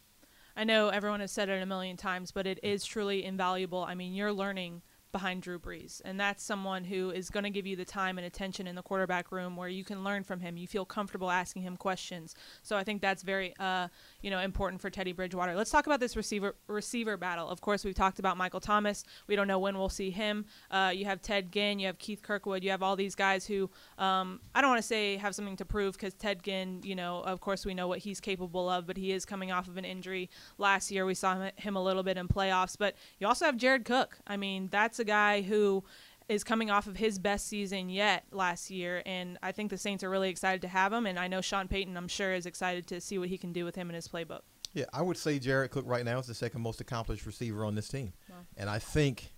I 0.56 0.64
know 0.64 0.88
everyone 0.88 1.20
has 1.20 1.32
said 1.32 1.48
it 1.48 1.62
a 1.62 1.66
million 1.66 1.96
times, 1.96 2.32
but 2.32 2.46
it 2.46 2.58
is 2.62 2.84
truly 2.84 3.24
invaluable. 3.24 3.82
I 3.82 3.94
mean, 3.94 4.12
you're 4.12 4.32
learning 4.32 4.82
behind 5.12 5.42
Drew 5.42 5.58
Brees, 5.58 6.00
and 6.04 6.18
that's 6.18 6.42
someone 6.42 6.84
who 6.84 7.10
is 7.10 7.30
going 7.30 7.44
to 7.44 7.50
give 7.50 7.66
you 7.66 7.76
the 7.76 7.84
time 7.84 8.18
and 8.18 8.26
attention 8.26 8.66
in 8.66 8.74
the 8.74 8.82
quarterback 8.82 9.32
room 9.32 9.56
where 9.56 9.68
you 9.68 9.84
can 9.84 10.04
learn 10.04 10.24
from 10.24 10.40
him. 10.40 10.56
You 10.56 10.66
feel 10.66 10.84
comfortable 10.84 11.30
asking 11.30 11.62
him 11.62 11.76
questions. 11.76 12.34
So 12.62 12.76
I 12.76 12.84
think 12.84 13.02
that's 13.02 13.22
very, 13.22 13.54
uh, 13.58 13.88
you 14.22 14.30
know, 14.30 14.40
important 14.40 14.80
for 14.80 14.90
Teddy 14.90 15.12
Bridgewater. 15.12 15.54
Let's 15.54 15.70
talk 15.70 15.86
about 15.86 16.00
this 16.00 16.16
receiver 16.16 16.54
receiver 16.68 17.16
battle. 17.16 17.48
Of 17.48 17.60
course, 17.60 17.84
we've 17.84 17.94
talked 17.94 18.18
about 18.18 18.36
Michael 18.36 18.60
Thomas. 18.60 19.04
We 19.26 19.36
don't 19.36 19.48
know 19.48 19.58
when 19.58 19.76
we'll 19.76 19.88
see 19.88 20.10
him. 20.10 20.46
Uh, 20.70 20.92
you 20.94 21.04
have 21.06 21.20
Ted 21.22 21.52
Ginn. 21.52 21.78
You 21.78 21.86
have 21.86 21.98
Keith 21.98 22.22
Kirkwood. 22.22 22.62
You 22.62 22.70
have 22.70 22.82
all 22.82 22.96
these 22.96 23.14
guys 23.14 23.46
who 23.46 23.70
um, 23.98 24.40
I 24.54 24.60
don't 24.60 24.70
want 24.70 24.82
to 24.82 24.86
say 24.86 25.16
have 25.16 25.34
something 25.34 25.56
to 25.56 25.64
prove 25.64 25.94
because 25.94 26.14
Ted 26.14 26.42
Ginn, 26.42 26.80
you 26.82 26.94
know, 26.94 27.22
of 27.22 27.40
course 27.40 27.66
we 27.66 27.74
know 27.74 27.88
what 27.88 27.98
he's 27.98 28.20
capable 28.20 28.68
of, 28.68 28.86
but 28.86 28.96
he 28.96 29.12
is 29.12 29.24
coming 29.24 29.50
off 29.50 29.68
of 29.68 29.76
an 29.76 29.84
injury. 29.84 30.30
Last 30.58 30.90
year 30.90 31.04
we 31.04 31.14
saw 31.14 31.50
him 31.56 31.76
a 31.76 31.82
little 31.82 32.02
bit 32.02 32.16
in 32.16 32.28
playoffs, 32.28 32.76
but 32.78 32.94
you 33.18 33.26
also 33.26 33.44
have 33.46 33.56
Jared 33.56 33.84
Cook. 33.84 34.18
I 34.26 34.36
mean, 34.36 34.68
that's 34.70 34.99
a 35.00 35.04
guy 35.04 35.42
who 35.42 35.82
is 36.28 36.44
coming 36.44 36.70
off 36.70 36.86
of 36.86 36.96
his 36.96 37.18
best 37.18 37.48
season 37.48 37.88
yet 37.88 38.24
last 38.30 38.70
year, 38.70 39.02
and 39.04 39.36
I 39.42 39.50
think 39.50 39.70
the 39.70 39.76
Saints 39.78 40.04
are 40.04 40.10
really 40.10 40.28
excited 40.30 40.62
to 40.62 40.68
have 40.68 40.92
him. 40.92 41.06
And 41.06 41.18
I 41.18 41.26
know 41.26 41.40
Sean 41.40 41.66
Payton, 41.66 41.96
I'm 41.96 42.06
sure, 42.06 42.32
is 42.32 42.46
excited 42.46 42.86
to 42.86 43.00
see 43.00 43.18
what 43.18 43.28
he 43.28 43.36
can 43.36 43.52
do 43.52 43.64
with 43.64 43.74
him 43.74 43.88
in 43.88 43.96
his 43.96 44.06
playbook. 44.06 44.42
Yeah, 44.72 44.84
I 44.92 45.02
would 45.02 45.16
say 45.16 45.40
Jared 45.40 45.72
Cook 45.72 45.84
right 45.88 46.04
now 46.04 46.20
is 46.20 46.28
the 46.28 46.34
second 46.34 46.60
most 46.60 46.80
accomplished 46.80 47.26
receiver 47.26 47.64
on 47.64 47.74
this 47.74 47.88
team, 47.88 48.12
Wow. 48.28 48.36
and 48.56 48.70
I 48.70 48.78
think, 48.78 49.32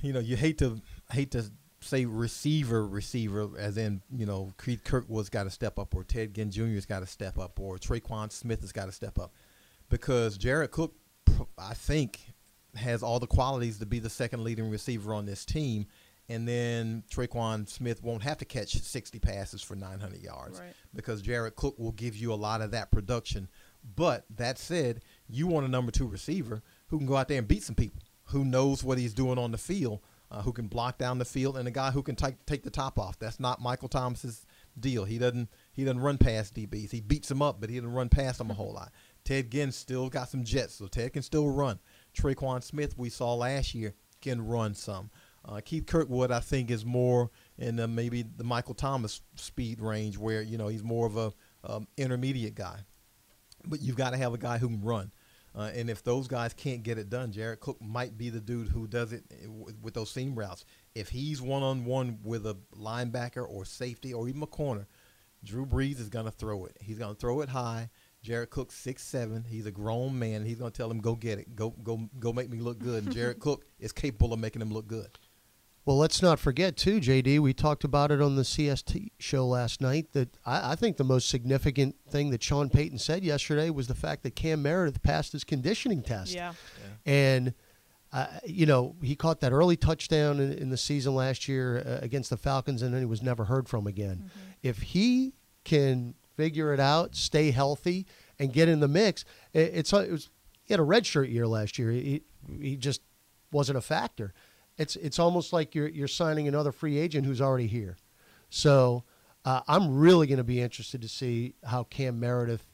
you 0.00 0.12
know, 0.12 0.20
you 0.20 0.36
hate 0.36 0.58
to 0.58 0.80
hate 1.10 1.32
to 1.32 1.50
say 1.80 2.04
receiver 2.04 2.86
receiver 2.86 3.50
as 3.56 3.76
in 3.78 4.02
you 4.12 4.26
know 4.26 4.52
Keith 4.62 4.82
Kirkwood's 4.82 5.28
got 5.28 5.44
to 5.44 5.50
step 5.50 5.78
up 5.78 5.94
or 5.94 6.02
Ted 6.02 6.34
Ginn 6.34 6.50
Jr.'s 6.50 6.86
got 6.86 7.00
to 7.00 7.06
step 7.06 7.38
up 7.38 7.60
or 7.60 7.76
Tre'Quan 7.78 8.32
Smith 8.32 8.62
has 8.62 8.72
got 8.72 8.86
to 8.86 8.92
step 8.92 9.16
up 9.16 9.32
because 9.88 10.36
Jared 10.36 10.72
Cook, 10.72 10.94
I 11.56 11.74
think, 11.74 12.32
has 12.78 13.02
all 13.02 13.20
the 13.20 13.26
qualities 13.26 13.78
to 13.78 13.86
be 13.86 13.98
the 13.98 14.10
second 14.10 14.42
leading 14.44 14.70
receiver 14.70 15.12
on 15.14 15.26
this 15.26 15.44
team. 15.44 15.86
And 16.30 16.46
then 16.46 17.04
Tre'Quan 17.10 17.66
Smith 17.68 18.02
won't 18.02 18.22
have 18.22 18.36
to 18.38 18.44
catch 18.44 18.74
60 18.78 19.18
passes 19.18 19.62
for 19.62 19.74
900 19.74 20.20
yards 20.22 20.58
Right. 20.60 20.74
because 20.94 21.22
Jared 21.22 21.56
Cook 21.56 21.78
will 21.78 21.92
give 21.92 22.16
you 22.16 22.32
a 22.32 22.34
lot 22.34 22.60
of 22.60 22.70
that 22.72 22.90
production. 22.90 23.48
But 23.96 24.26
that 24.36 24.58
said, 24.58 25.02
you 25.26 25.46
want 25.46 25.64
a 25.64 25.70
number 25.70 25.90
two 25.90 26.06
receiver 26.06 26.62
who 26.88 26.98
can 26.98 27.06
go 27.06 27.16
out 27.16 27.28
there 27.28 27.38
and 27.38 27.48
beat 27.48 27.62
some 27.62 27.74
people, 27.76 28.02
who 28.24 28.44
knows 28.44 28.84
what 28.84 28.98
he's 28.98 29.14
doing 29.14 29.38
on 29.38 29.52
the 29.52 29.58
field, 29.58 30.00
uh, 30.30 30.42
who 30.42 30.52
can 30.52 30.66
block 30.66 30.98
down 30.98 31.18
the 31.18 31.24
field, 31.24 31.56
and 31.56 31.66
a 31.66 31.70
guy 31.70 31.90
who 31.92 32.02
can 32.02 32.14
take 32.14 32.44
take 32.44 32.62
the 32.62 32.68
top 32.70 32.98
off. 32.98 33.18
That's 33.18 33.40
not 33.40 33.62
Michael 33.62 33.88
Thomas's 33.88 34.44
deal. 34.78 35.06
He 35.06 35.16
doesn't 35.16 35.48
he 35.72 35.84
doesn't 35.84 36.00
run 36.02 36.18
past 36.18 36.54
DBs. 36.54 36.90
He 36.90 37.00
beats 37.00 37.28
them 37.28 37.40
up, 37.40 37.58
but 37.60 37.70
he 37.70 37.76
doesn't 37.76 37.94
run 37.94 38.10
past 38.10 38.36
them 38.36 38.50
a 38.50 38.54
whole 38.54 38.74
lot. 38.74 38.92
Ted 39.24 39.50
Ginn 39.50 39.72
still 39.72 40.10
got 40.10 40.28
some 40.28 40.44
jets, 40.44 40.74
so 40.74 40.86
Ted 40.88 41.14
can 41.14 41.22
still 41.22 41.48
run. 41.48 41.78
Tre'Quan 42.18 42.62
Smith, 42.62 42.98
we 42.98 43.08
saw 43.08 43.34
last 43.34 43.74
year, 43.74 43.94
can 44.20 44.46
run 44.46 44.74
some. 44.74 45.10
Uh, 45.44 45.60
Keith 45.64 45.86
Kirkwood, 45.86 46.30
I 46.30 46.40
think, 46.40 46.70
is 46.70 46.84
more 46.84 47.30
in 47.56 47.76
the, 47.76 47.88
maybe 47.88 48.22
the 48.22 48.44
Michael 48.44 48.74
Thomas 48.74 49.22
speed 49.36 49.80
range, 49.80 50.18
where 50.18 50.42
you 50.42 50.58
know 50.58 50.68
he's 50.68 50.82
more 50.82 51.06
of 51.06 51.16
a 51.16 51.32
um, 51.64 51.86
intermediate 51.96 52.54
guy. 52.54 52.80
But 53.66 53.80
you've 53.80 53.96
got 53.96 54.10
to 54.10 54.16
have 54.16 54.34
a 54.34 54.38
guy 54.38 54.58
who 54.58 54.68
can 54.68 54.82
run. 54.82 55.12
Uh, 55.54 55.70
and 55.74 55.88
if 55.88 56.04
those 56.04 56.28
guys 56.28 56.52
can't 56.52 56.82
get 56.82 56.98
it 56.98 57.10
done, 57.10 57.32
Jared 57.32 57.60
Cook 57.60 57.80
might 57.80 58.16
be 58.16 58.30
the 58.30 58.40
dude 58.40 58.68
who 58.68 58.86
does 58.86 59.12
it 59.12 59.24
eh, 59.32 59.46
with, 59.48 59.94
those 59.94 60.10
seam 60.10 60.34
routes. 60.34 60.64
If 60.94 61.08
he's 61.08 61.40
one 61.40 61.62
on 61.62 61.84
one 61.84 62.18
with 62.22 62.46
a 62.46 62.56
linebacker 62.76 63.48
or 63.48 63.64
safety 63.64 64.12
or 64.12 64.28
even 64.28 64.42
a 64.42 64.46
corner, 64.46 64.86
Drew 65.44 65.66
Brees 65.66 65.98
is 65.98 66.08
going 66.08 66.26
to 66.26 66.30
throw 66.30 66.66
it. 66.66 66.76
He's 66.80 66.98
going 66.98 67.14
to 67.14 67.20
throw 67.20 67.40
it 67.40 67.48
high. 67.48 67.90
Jared 68.22 68.50
Cook 68.50 68.72
six 68.72 69.02
seven. 69.02 69.44
He's 69.48 69.66
a 69.66 69.70
grown 69.70 70.18
man. 70.18 70.44
He's 70.44 70.58
going 70.58 70.70
to 70.72 70.76
tell 70.76 70.90
him, 70.90 71.00
"Go 71.00 71.14
get 71.14 71.38
it. 71.38 71.54
Go 71.54 71.70
go 71.70 72.08
go 72.18 72.32
make 72.32 72.50
me 72.50 72.58
look 72.60 72.78
good." 72.78 73.04
And 73.04 73.14
Jared 73.14 73.38
Cook 73.40 73.64
is 73.78 73.92
capable 73.92 74.32
of 74.32 74.40
making 74.40 74.62
him 74.62 74.72
look 74.72 74.86
good. 74.86 75.10
Well, 75.88 75.96
let's 75.96 76.20
not 76.20 76.38
forget 76.38 76.76
too, 76.76 77.00
JD. 77.00 77.38
We 77.38 77.54
talked 77.54 77.82
about 77.82 78.10
it 78.10 78.20
on 78.20 78.36
the 78.36 78.42
CST 78.42 79.12
show 79.18 79.46
last 79.46 79.80
night. 79.80 80.12
That 80.12 80.36
I, 80.44 80.72
I 80.72 80.74
think 80.74 80.98
the 80.98 81.04
most 81.04 81.30
significant 81.30 81.96
thing 82.10 82.28
that 82.28 82.42
Sean 82.42 82.68
Payton 82.68 82.98
said 82.98 83.24
yesterday 83.24 83.70
was 83.70 83.86
the 83.86 83.94
fact 83.94 84.22
that 84.24 84.36
Cam 84.36 84.60
Meredith 84.60 85.02
passed 85.02 85.32
his 85.32 85.44
conditioning 85.44 86.02
test. 86.02 86.34
Yeah. 86.34 86.52
And, 87.06 87.54
uh, 88.12 88.26
you 88.44 88.66
know, 88.66 88.96
he 89.02 89.16
caught 89.16 89.40
that 89.40 89.52
early 89.52 89.78
touchdown 89.78 90.40
in, 90.40 90.52
in 90.52 90.68
the 90.68 90.76
season 90.76 91.14
last 91.14 91.48
year 91.48 91.78
uh, 91.78 92.04
against 92.04 92.28
the 92.28 92.36
Falcons, 92.36 92.82
and 92.82 92.92
then 92.92 93.00
he 93.00 93.06
was 93.06 93.22
never 93.22 93.46
heard 93.46 93.66
from 93.66 93.86
again. 93.86 94.30
If 94.62 94.82
he 94.82 95.32
can 95.64 96.16
figure 96.38 96.72
it 96.72 96.78
out, 96.78 97.16
stay 97.16 97.50
healthy, 97.50 98.06
and 98.38 98.52
get 98.52 98.68
in 98.68 98.78
the 98.78 98.86
mix, 98.88 99.24
it, 99.52 99.72
it's 99.74 99.92
uh, 99.92 99.98
it 99.98 100.12
was 100.12 100.30
he 100.62 100.72
had 100.72 100.80
a 100.80 100.84
redshirt 100.84 101.30
year 101.30 101.46
last 101.46 101.78
year. 101.78 101.90
He 101.90 102.22
he 102.60 102.76
just 102.76 103.02
wasn't 103.50 103.76
a 103.76 103.80
factor. 103.80 104.32
It's 104.78 104.94
it's 104.96 105.18
almost 105.18 105.52
like 105.52 105.74
you're 105.74 105.88
you're 105.88 106.06
signing 106.08 106.46
another 106.46 106.70
free 106.70 106.96
agent 106.96 107.26
who's 107.26 107.40
already 107.40 107.66
here. 107.66 107.96
So 108.50 109.02
uh, 109.44 109.62
I'm 109.66 109.98
really 109.98 110.26
going 110.28 110.38
to 110.38 110.44
be 110.44 110.60
interested 110.60 111.02
to 111.02 111.08
see 111.08 111.54
how 111.64 111.82
Cam 111.84 112.20
Meredith 112.20 112.66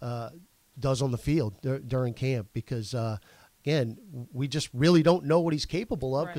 uh, 0.00 0.30
does 0.78 1.02
on 1.02 1.10
the 1.10 1.18
field 1.18 1.60
dur- 1.60 1.80
during 1.80 2.14
camp 2.14 2.48
because 2.54 2.94
uh, 2.94 3.18
again 3.62 3.98
we 4.32 4.48
just 4.48 4.70
really 4.72 5.02
don't 5.02 5.26
know 5.26 5.40
what 5.40 5.52
he's 5.52 5.66
capable 5.66 6.16
of 6.16 6.28
Right. 6.28 6.36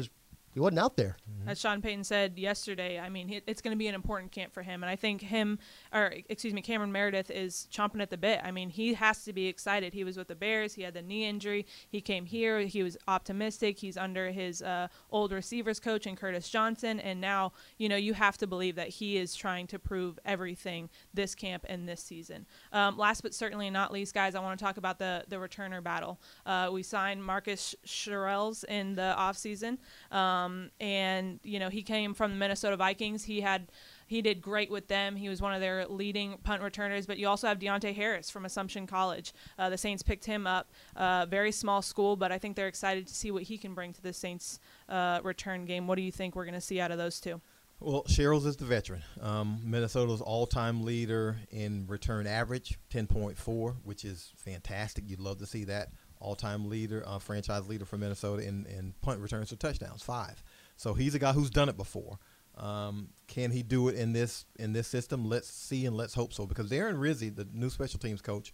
Because 0.52 0.54
he 0.54 0.60
wasn't 0.60 0.80
out 0.80 0.98
there. 0.98 1.18
As 1.48 1.60
Sean 1.60 1.82
Payton 1.82 2.04
said 2.04 2.38
yesterday, 2.38 3.00
I 3.00 3.10
mean, 3.10 3.28
he- 3.28 3.42
it's 3.48 3.62
going 3.62 3.72
to 3.72 3.78
be 3.78 3.88
an 3.88 3.96
important 3.96 4.32
camp 4.32 4.54
for 4.54 4.62
him. 4.64 4.84
And 4.84 4.90
I 4.90 4.96
think 4.96 5.22
him, 5.22 5.60
or 5.94 6.14
excuse 6.30 6.54
me, 6.54 6.62
Cameron 6.62 6.92
Meredith 6.92 7.32
is 7.32 7.68
chomping 7.72 8.02
at 8.02 8.10
the 8.10 8.18
bit. 8.18 8.42
I 8.44 8.52
mean, 8.52 8.70
he 8.70 8.94
has 8.94 9.24
to 9.24 9.34
be 9.34 9.48
excited. 9.48 9.94
He 9.94 10.04
was 10.04 10.18
with 10.18 10.28
the 10.28 10.36
Bears. 10.36 10.74
He 10.74 10.82
had 10.84 10.94
the 10.94 11.02
knee 11.02 11.26
injury. 11.26 11.66
He 11.90 12.02
came 12.02 12.26
here. 12.26 12.60
He 12.60 12.84
was 12.84 12.98
optimistic. 13.08 13.80
He's 13.80 13.98
under 13.98 14.32
his 14.32 14.62
uh, 14.62 14.88
old 15.10 15.32
receivers 15.32 15.80
coach 15.80 16.06
and 16.06 16.18
Curtis 16.18 16.50
Johnson. 16.50 17.00
And 17.00 17.22
now, 17.22 17.54
you 17.78 17.88
know, 17.88 17.96
you 17.96 18.14
have 18.14 18.38
to 18.40 18.48
believe 18.48 18.76
that 18.76 18.90
he 18.90 19.18
is 19.18 19.36
trying 19.36 19.68
to 19.68 19.80
prove 19.80 20.20
everything 20.26 20.90
this 21.14 21.34
camp 21.34 21.66
and 21.70 21.88
this 21.88 22.02
season. 22.02 22.46
Um, 22.74 22.98
last 22.98 23.22
but 23.22 23.34
certainly 23.34 23.70
not 23.70 23.92
least, 23.94 24.14
guys, 24.14 24.36
I 24.36 24.42
want 24.42 24.60
to 24.60 24.66
talk 24.66 24.78
about 24.78 25.00
the, 25.00 25.24
the 25.30 25.38
returner 25.38 25.82
battle. 25.82 26.20
Uh, 26.46 26.70
we 26.72 26.84
signed 26.84 27.24
Marcus 27.24 27.74
Sherels 27.86 28.64
in 28.66 28.96
the 28.96 29.16
offseason. 29.18 29.78
Um, 30.12 30.41
and 30.80 31.40
you 31.44 31.60
know 31.60 31.70
he 31.70 31.84
came 31.84 32.14
from 32.14 32.32
the 32.32 32.38
Minnesota 32.38 32.78
Vikings. 32.78 33.24
He 33.24 33.42
had 33.42 33.68
he 34.08 34.22
did 34.22 34.42
great 34.42 34.70
with 34.70 34.88
them. 34.88 35.16
He 35.16 35.30
was 35.30 35.42
one 35.42 35.54
of 35.54 35.62
their 35.62 35.86
leading 35.88 36.38
punt 36.44 36.62
returners. 36.62 37.06
But 37.06 37.18
you 37.18 37.28
also 37.28 37.48
have 37.48 37.60
Deonte 37.60 37.96
Harris 37.96 38.30
from 38.30 38.46
Assumption 38.46 38.86
College. 38.86 39.34
Uh, 39.58 39.70
the 39.70 39.78
Saints 39.78 40.04
picked 40.04 40.26
him 40.26 40.46
up. 40.46 40.70
Uh, 40.96 41.26
very 41.28 41.52
small 41.52 41.82
school, 41.82 42.16
but 42.18 42.32
I 42.32 42.38
think 42.38 42.58
they're 42.58 42.68
excited 42.68 43.08
to 43.08 43.16
see 43.16 43.32
what 43.32 43.44
he 43.44 43.58
can 43.58 43.74
bring 43.74 43.94
to 43.94 44.02
the 44.02 44.12
Saints 44.12 44.60
uh, 44.90 45.22
return 45.24 45.66
game. 45.66 45.88
What 45.88 45.96
do 45.96 46.02
you 46.02 46.12
think 46.12 46.36
we're 46.36 46.46
going 46.46 46.56
to 46.56 46.62
see 46.62 46.82
out 46.82 46.92
of 46.92 46.98
those 46.98 47.22
two? 47.22 47.40
Well, 47.80 48.04
Sherels 48.04 48.46
is 48.46 48.58
the 48.58 48.66
veteran. 48.66 49.02
Um, 49.20 49.60
Minnesota's 49.64 50.22
all-time 50.22 50.84
leader 50.84 51.38
in 51.50 51.88
return 51.88 52.28
average, 52.28 52.78
10.4, 52.94 53.76
which 53.84 54.06
is 54.06 54.32
fantastic. 54.36 55.06
You'd 55.08 55.20
love 55.20 55.40
to 55.40 55.48
see 55.48 55.64
that. 55.64 55.90
All-time 56.22 56.70
leader, 56.70 57.04
uh, 57.06 57.20
franchise 57.20 57.68
leader 57.68 57.86
for 57.86 57.98
Minnesota 57.98 58.44
in, 58.48 58.66
in 58.68 58.94
punt 59.02 59.20
returns 59.20 59.50
for 59.50 59.56
touchdowns, 59.56 60.04
five. 60.04 60.44
So 60.78 60.94
he's 60.94 61.16
a 61.16 61.20
guy 61.20 61.34
who's 61.34 61.50
done 61.50 61.70
it 61.70 61.78
before. 61.78 62.20
Um, 62.58 63.10
can 63.28 63.52
he 63.52 63.64
do 63.64 63.88
it 63.88 63.96
in 63.96 64.14
this 64.14 64.46
in 64.60 64.74
this 64.74 64.88
system? 64.88 65.26
Let's 65.26 65.50
see 65.50 65.86
and 65.86 65.96
let's 65.96 66.14
hope 66.14 66.34
so. 66.34 66.46
Because 66.46 66.70
Darren 66.70 67.00
Rizzi, 67.00 67.30
the 67.30 67.48
new 67.54 67.70
special 67.70 68.00
teams 68.00 68.22
coach, 68.22 68.52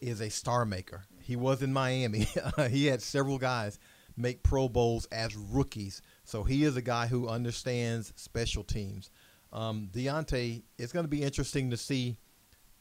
is 0.00 0.20
a 0.20 0.30
star 0.30 0.64
maker. 0.64 1.04
He 1.20 1.36
was 1.36 1.62
in 1.62 1.72
Miami. 1.72 2.26
he 2.70 2.86
had 2.86 3.02
several 3.02 3.38
guys 3.38 3.78
make 4.16 4.42
Pro 4.42 4.68
Bowls 4.68 5.06
as 5.06 5.36
rookies. 5.36 6.02
So 6.24 6.42
he 6.44 6.64
is 6.64 6.76
a 6.76 6.82
guy 6.82 7.06
who 7.06 7.28
understands 7.28 8.12
special 8.16 8.64
teams. 8.64 9.10
Um, 9.52 9.88
Deonte, 9.92 10.62
it's 10.78 10.92
going 10.92 11.04
to 11.04 11.10
be 11.10 11.22
interesting 11.22 11.70
to 11.70 11.76
see 11.76 12.16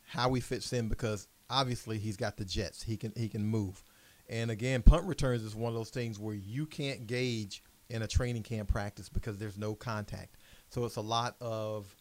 how 0.07 0.33
he 0.33 0.41
fits 0.41 0.73
in 0.73 0.89
because 0.89 1.27
obviously 1.49 1.97
he's 1.97 2.17
got 2.17 2.37
the 2.37 2.45
jets. 2.45 2.83
He 2.83 2.97
can 2.97 3.13
he 3.15 3.29
can 3.29 3.45
move. 3.45 3.83
And 4.29 4.51
again, 4.51 4.81
punt 4.81 5.05
returns 5.05 5.43
is 5.43 5.55
one 5.55 5.69
of 5.69 5.75
those 5.75 5.89
things 5.89 6.19
where 6.19 6.35
you 6.35 6.65
can't 6.65 7.07
gauge 7.07 7.63
in 7.89 8.01
a 8.01 8.07
training 8.07 8.43
camp 8.43 8.69
practice 8.69 9.09
because 9.09 9.37
there's 9.37 9.57
no 9.57 9.75
contact. 9.75 10.37
So 10.69 10.85
it's 10.85 10.95
a 10.95 11.01
lot 11.01 11.35
of, 11.41 11.93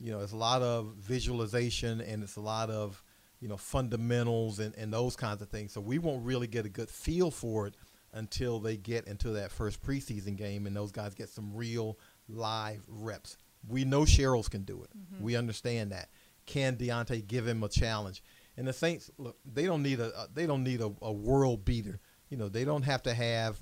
you 0.00 0.10
know, 0.10 0.20
it's 0.20 0.32
a 0.32 0.36
lot 0.36 0.62
of 0.62 0.94
visualization 0.98 2.00
and 2.00 2.22
it's 2.22 2.36
a 2.36 2.40
lot 2.40 2.70
of, 2.70 3.02
you 3.40 3.48
know, 3.48 3.58
fundamentals 3.58 4.58
and, 4.58 4.74
and 4.76 4.92
those 4.92 5.16
kinds 5.16 5.42
of 5.42 5.48
things. 5.50 5.72
So 5.72 5.80
we 5.80 5.98
won't 5.98 6.24
really 6.24 6.46
get 6.46 6.64
a 6.64 6.70
good 6.70 6.88
feel 6.88 7.30
for 7.30 7.66
it 7.66 7.74
until 8.14 8.60
they 8.60 8.76
get 8.76 9.06
into 9.06 9.30
that 9.30 9.50
first 9.50 9.82
preseason 9.82 10.36
game 10.36 10.66
and 10.66 10.74
those 10.74 10.92
guys 10.92 11.14
get 11.14 11.28
some 11.28 11.54
real 11.54 11.98
live 12.28 12.82
reps. 12.88 13.36
We 13.68 13.84
know 13.84 14.02
Sherels 14.02 14.48
can 14.48 14.62
do 14.62 14.82
it. 14.82 14.90
Mm-hmm. 14.96 15.22
We 15.22 15.36
understand 15.36 15.92
that. 15.92 16.08
Can 16.46 16.76
Deonte 16.76 17.26
give 17.26 17.46
him 17.46 17.62
a 17.62 17.68
challenge? 17.68 18.22
And 18.56 18.66
the 18.68 18.72
Saints, 18.72 19.10
look, 19.18 19.36
they 19.44 19.66
don't 19.66 19.82
need 19.82 20.00
a, 20.00 20.28
they 20.32 20.46
don't 20.46 20.62
need 20.62 20.80
a, 20.80 20.92
a 21.02 21.12
world 21.12 21.64
beater. 21.64 22.00
You 22.28 22.36
know, 22.36 22.48
they 22.48 22.64
don't 22.64 22.82
have 22.82 23.02
to 23.02 23.14
have, 23.14 23.58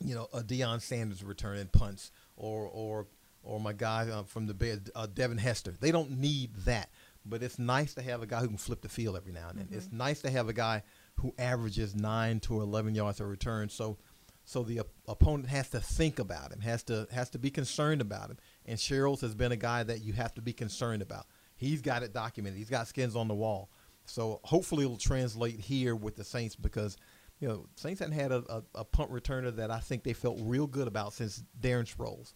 you 0.00 0.14
know, 0.14 0.28
a 0.32 0.40
Deion 0.40 0.80
Sanders 0.80 1.22
returning 1.22 1.66
punts 1.66 2.10
or 2.36 2.68
or 2.72 3.06
or 3.42 3.60
my 3.60 3.72
guy 3.72 4.08
uh, 4.08 4.24
from 4.24 4.46
the 4.46 4.54
bed, 4.54 4.90
uh, 4.94 5.06
Devin 5.06 5.38
Hester. 5.38 5.74
They 5.78 5.92
don't 5.92 6.18
need 6.18 6.54
that. 6.64 6.90
But 7.26 7.42
it's 7.42 7.58
nice 7.58 7.92
to 7.94 8.02
have 8.02 8.22
a 8.22 8.26
guy 8.26 8.40
who 8.40 8.48
can 8.48 8.56
flip 8.56 8.80
the 8.80 8.88
field 8.88 9.16
every 9.16 9.32
now 9.32 9.50
and 9.50 9.58
then. 9.58 9.68
It's 9.70 9.92
nice 9.92 10.22
to 10.22 10.30
have 10.30 10.48
a 10.48 10.54
guy 10.54 10.82
who 11.16 11.34
averages 11.38 11.94
nine 11.94 12.40
to 12.40 12.62
eleven 12.62 12.94
yards 12.94 13.20
a 13.20 13.26
return. 13.26 13.68
So, 13.68 13.98
so 14.44 14.62
the 14.62 14.80
op- 14.80 14.94
opponent 15.06 15.48
has 15.50 15.68
to 15.70 15.80
think 15.80 16.18
about 16.18 16.52
him, 16.52 16.60
has 16.60 16.82
to 16.84 17.06
has 17.12 17.28
to 17.30 17.38
be 17.38 17.50
concerned 17.50 18.00
about 18.00 18.30
him. 18.30 18.38
And 18.64 18.78
Sherels 18.78 19.20
has 19.20 19.34
been 19.34 19.52
a 19.52 19.56
guy 19.56 19.82
that 19.82 20.02
you 20.02 20.14
have 20.14 20.32
to 20.34 20.42
be 20.42 20.54
concerned 20.54 21.02
about. 21.02 21.26
He's 21.56 21.82
got 21.82 22.02
it 22.02 22.14
documented. 22.14 22.58
He's 22.58 22.70
got 22.70 22.88
skins 22.88 23.14
on 23.14 23.28
the 23.28 23.34
wall. 23.34 23.68
So 24.10 24.40
hopefully 24.44 24.84
it'll 24.84 24.96
translate 24.96 25.60
here 25.60 25.94
with 25.94 26.16
the 26.16 26.24
Saints 26.24 26.56
because 26.56 26.96
you 27.40 27.48
know 27.48 27.66
Saints 27.76 28.00
hadn't 28.00 28.14
had 28.14 28.32
a, 28.32 28.42
a, 28.48 28.62
a 28.76 28.84
punt 28.84 29.10
returner 29.10 29.54
that 29.56 29.70
I 29.70 29.80
think 29.80 30.02
they 30.02 30.12
felt 30.12 30.38
real 30.40 30.66
good 30.66 30.88
about 30.88 31.12
since 31.12 31.42
Darren 31.60 31.92
Sproles. 31.92 32.34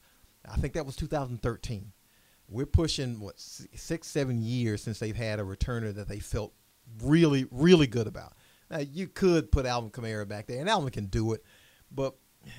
I 0.48 0.56
think 0.56 0.74
that 0.74 0.86
was 0.86 0.96
2013. 0.96 1.92
We're 2.48 2.66
pushing 2.66 3.20
what 3.20 3.38
six, 3.38 4.08
seven 4.08 4.42
years 4.42 4.82
since 4.82 4.98
they've 4.98 5.16
had 5.16 5.40
a 5.40 5.42
returner 5.42 5.94
that 5.94 6.08
they 6.08 6.18
felt 6.18 6.52
really, 7.02 7.46
really 7.50 7.86
good 7.86 8.06
about. 8.06 8.34
Now 8.70 8.78
you 8.78 9.08
could 9.08 9.50
put 9.50 9.66
Alvin 9.66 9.90
Kamara 9.90 10.26
back 10.28 10.46
there, 10.46 10.60
and 10.60 10.68
Alvin 10.68 10.90
can 10.90 11.06
do 11.06 11.32
it, 11.32 11.44
but 11.90 12.16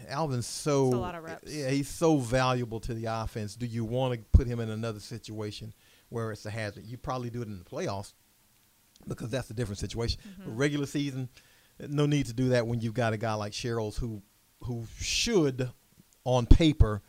Alvin's 0.07 0.47
so 0.47 0.85
a 0.85 0.95
lot 0.95 1.15
of 1.15 1.23
reps. 1.23 1.53
yeah, 1.53 1.69
he's 1.69 1.89
so 1.89 2.17
valuable 2.17 2.79
to 2.81 2.93
the 2.93 3.05
offense. 3.05 3.55
Do 3.55 3.65
you 3.65 3.83
want 3.83 4.13
to 4.13 4.19
put 4.31 4.47
him 4.47 4.59
in 4.59 4.69
another 4.69 4.99
situation 4.99 5.73
where 6.09 6.31
it's 6.31 6.45
a 6.45 6.51
hazard? 6.51 6.85
You 6.85 6.97
probably 6.97 7.29
do 7.29 7.41
it 7.41 7.47
in 7.47 7.59
the 7.59 7.65
playoffs 7.65 8.13
because 9.07 9.29
that's 9.29 9.49
a 9.49 9.53
different 9.53 9.79
situation. 9.79 10.19
Mm-hmm. 10.21 10.43
But 10.45 10.57
regular 10.57 10.85
season, 10.85 11.29
no 11.79 12.05
need 12.05 12.27
to 12.27 12.33
do 12.33 12.49
that 12.49 12.67
when 12.67 12.81
you've 12.81 12.93
got 12.93 13.13
a 13.13 13.17
guy 13.17 13.33
like 13.33 13.53
Sherels 13.53 13.97
who 13.97 14.21
who 14.63 14.85
should, 14.97 15.69
on 16.23 16.45
paper, 16.45 17.01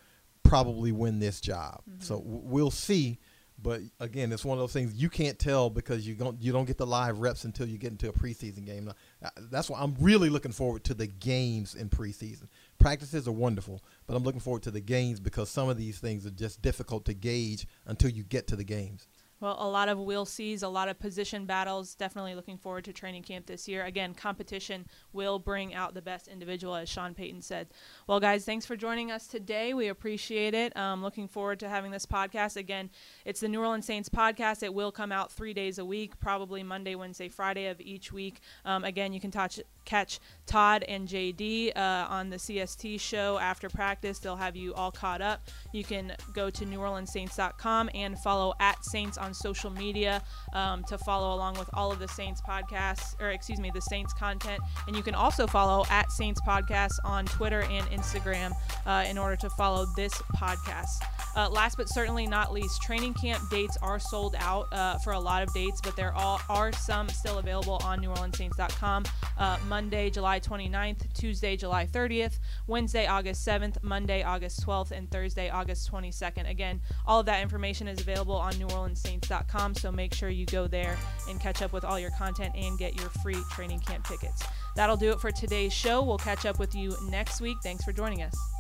probably 0.43 0.93
win 0.93 1.19
this 1.21 1.41
job. 1.41 1.83
So 2.01 2.19
w- 2.19 2.41
we'll 2.45 2.71
see. 2.71 3.19
But 3.63 3.81
again, 4.01 4.33
it's 4.33 4.45
one 4.45 4.59
of 4.59 4.63
those 4.63 4.73
things 4.73 4.95
you 4.95 5.09
can't 5.09 5.39
tell 5.39 5.71
because 5.71 6.07
you 6.07 6.15
don't 6.17 6.43
you 6.43 6.53
don't 6.53 6.65
get 6.65 6.77
the 6.77 6.87
live 6.87 7.21
reps 7.21 7.45
until 7.45 7.67
you 7.67 7.79
get 7.79 7.93
into 7.93 8.09
a 8.09 8.13
preseason 8.13 8.67
game. 8.67 8.93
Uh, 9.25 9.29
That's 9.51 9.71
why 9.71 9.81
I'm 9.81 9.95
really 10.01 10.29
looking 10.29 10.53
forward 10.53 10.85
to 10.85 10.95
the 10.95 11.07
games 11.07 11.75
in 11.75 11.89
preseason. 11.89 12.49
Practices 12.79 13.29
are 13.29 13.33
wonderful, 13.33 13.83
but 14.07 14.17
I'm 14.17 14.25
looking 14.25 14.41
forward 14.41 14.65
to 14.65 14.71
the 14.71 14.81
games 14.81 15.21
because 15.21 15.49
some 15.49 15.69
of 15.69 15.79
these 15.79 15.99
things 15.99 16.27
are 16.27 16.31
just 16.31 16.61
difficult 16.61 17.05
to 17.07 17.15
gauge 17.15 17.67
until 17.87 18.11
you 18.11 18.25
get 18.25 18.49
to 18.49 18.57
the 18.57 18.65
games. 18.65 19.07
Well, 19.45 19.59
a 19.59 19.69
lot 19.69 19.91
of 19.91 19.99
we'll 19.99 20.25
sees, 20.25 20.63
a 20.63 20.69
lot 20.71 20.89
of 20.89 20.99
position 20.99 21.45
battles. 21.45 21.95
Definitely 21.95 22.35
looking 22.35 22.57
forward 22.57 22.87
to 22.87 22.95
training 22.95 23.25
camp 23.25 23.45
this 23.45 23.69
year. 23.69 23.85
Again, 23.85 24.15
competition 24.15 24.87
will 25.13 25.39
bring 25.39 25.75
out 25.75 25.93
the 25.93 26.01
best 26.01 26.29
individual, 26.29 26.75
as 26.75 26.89
Sean 26.89 27.13
Payton 27.13 27.43
said. 27.43 27.69
Well, 28.07 28.21
guys, 28.21 28.47
thanks 28.47 28.65
for 28.65 28.75
joining 28.75 29.11
us 29.11 29.27
today. 29.27 29.75
We 29.75 29.89
appreciate 29.89 30.55
it. 30.55 30.75
Um, 30.79 31.03
looking 31.03 31.29
forward 31.29 31.61
to 31.61 31.69
having 31.69 31.91
this 31.91 32.07
podcast. 32.07 32.57
Again, 32.57 32.89
it's 33.27 33.41
the 33.41 33.49
New 33.49 33.61
Orleans 33.61 33.85
Saints 33.85 34.09
podcast. 34.09 34.63
It 34.63 34.73
will 34.73 34.91
come 34.91 35.13
out 35.13 35.31
three 35.31 35.53
days 35.53 35.77
a 35.79 35.85
week, 35.85 36.19
probably 36.19 36.63
Monday, 36.63 36.95
Wednesday, 36.95 37.29
Friday 37.29 37.67
of 37.67 37.83
each 37.83 38.11
week. 38.15 38.41
Um, 38.65 38.83
again, 38.83 39.13
you 39.13 39.21
can 39.21 39.31
touch, 39.31 39.61
catch 39.85 40.21
Todd 40.47 40.85
and 40.89 41.09
JD 41.09 41.77
uh, 41.77 42.07
on 42.09 42.31
the 42.31 42.37
CST 42.37 43.01
show 43.01 43.39
after 43.39 43.69
practice. 43.69 44.19
They'll 44.19 44.37
have 44.37 44.57
you 44.57 44.75
all 44.75 44.91
caught 44.91 45.23
up. 45.23 45.49
You 45.73 45.85
can 45.85 46.15
go 46.33 46.51
to 46.51 46.65
NewOrleansSaints.com 46.65 47.91
and 47.95 48.19
follow 48.19 48.55
at 48.61 48.85
Saints 48.85 49.17
on 49.17 49.33
social 49.33 49.71
media 49.71 50.23
um, 50.53 50.85
to 50.85 50.99
follow 50.99 51.35
along 51.35 51.59
with 51.59 51.71
all 51.73 51.91
of 51.91 51.99
the 51.99 52.09
Saints 52.09 52.41
podcasts, 52.47 53.21
or 53.21 53.31
excuse 53.31 53.59
me, 53.59 53.71
the 53.73 53.81
Saints 53.81 54.13
content. 54.13 54.61
And 54.87 54.97
you 54.97 55.03
can 55.03 55.15
also 55.15 55.47
follow 55.47 55.85
at 55.91 56.13
Saints 56.13 56.41
Podcasts 56.47 56.99
on 57.05 57.27
Twitter 57.27 57.63
and 57.63 57.87
Instagram 57.87 58.53
uh, 58.87 59.05
in 59.09 59.19
order 59.19 59.37
to 59.37 59.51
follow 59.51 59.87
this 59.97 60.13
podcast. 60.37 61.03
Uh, 61.37 61.49
last 61.49 61.77
but 61.77 61.89
certainly 61.89 62.27
not 62.27 62.53
least, 62.53 62.83
training 62.83 63.15
camp 63.15 63.43
dates 63.51 63.77
are 63.83 63.99
sold 63.99 64.37
out 64.39 64.73
uh, 64.73 64.99
for 64.99 65.13
a 65.13 65.19
lot 65.19 65.43
of 65.43 65.53
dates, 65.53 65.81
but 65.83 65.97
there 65.97 66.15
are, 66.15 66.73
some 66.73 67.09
still 67.09 67.39
available 67.39 67.81
on 67.85 68.01
NewOrleansSaints.com. 68.01 69.05
Uh, 69.39 69.59
Monday, 69.75 70.09
July 70.09 70.39
29th, 70.39 71.13
Tuesday, 71.15 71.57
July 71.57 71.85
30th, 71.85 72.39
Wednesday, 72.69 73.09
August 73.09 73.45
7th, 73.45 73.83
Monday, 73.83 74.23
August 74.23 74.65
12th, 74.65 74.93
and 74.93 75.11
Thursday, 75.11 75.51
August 75.51 75.91
22nd. 75.91 76.49
Again, 76.49 76.81
all 77.09 77.19
of 77.19 77.27
that 77.27 77.43
information 77.43 77.89
is 77.89 78.01
available 78.01 78.37
on 78.37 78.53
NewOrleansSaints.com, 78.53 79.75
so 79.75 79.91
make 79.91 80.15
sure 80.15 80.29
you 80.29 80.47
go 80.47 80.69
there 80.69 80.97
and 81.29 81.41
catch 81.41 81.61
up 81.61 81.73
with 81.73 81.85
all 81.85 81.99
your 81.99 82.13
content 82.13 82.55
and 82.55 82.79
get 82.79 82.95
your 82.95 83.11
free 83.25 83.43
training 83.51 83.81
camp 83.81 84.07
tickets. 84.07 84.45
That'll 84.77 84.97
do 84.97 85.11
it 85.11 85.19
for 85.19 85.33
today's 85.33 85.73
show. 85.73 86.05
We'll 86.05 86.19
catch 86.19 86.47
up 86.47 86.61
with 86.61 86.77
you 86.77 86.97
next 87.09 87.41
week. 87.41 87.57
Thanks 87.65 87.83
for 87.83 87.93
joining 87.93 88.23
us. 88.23 88.54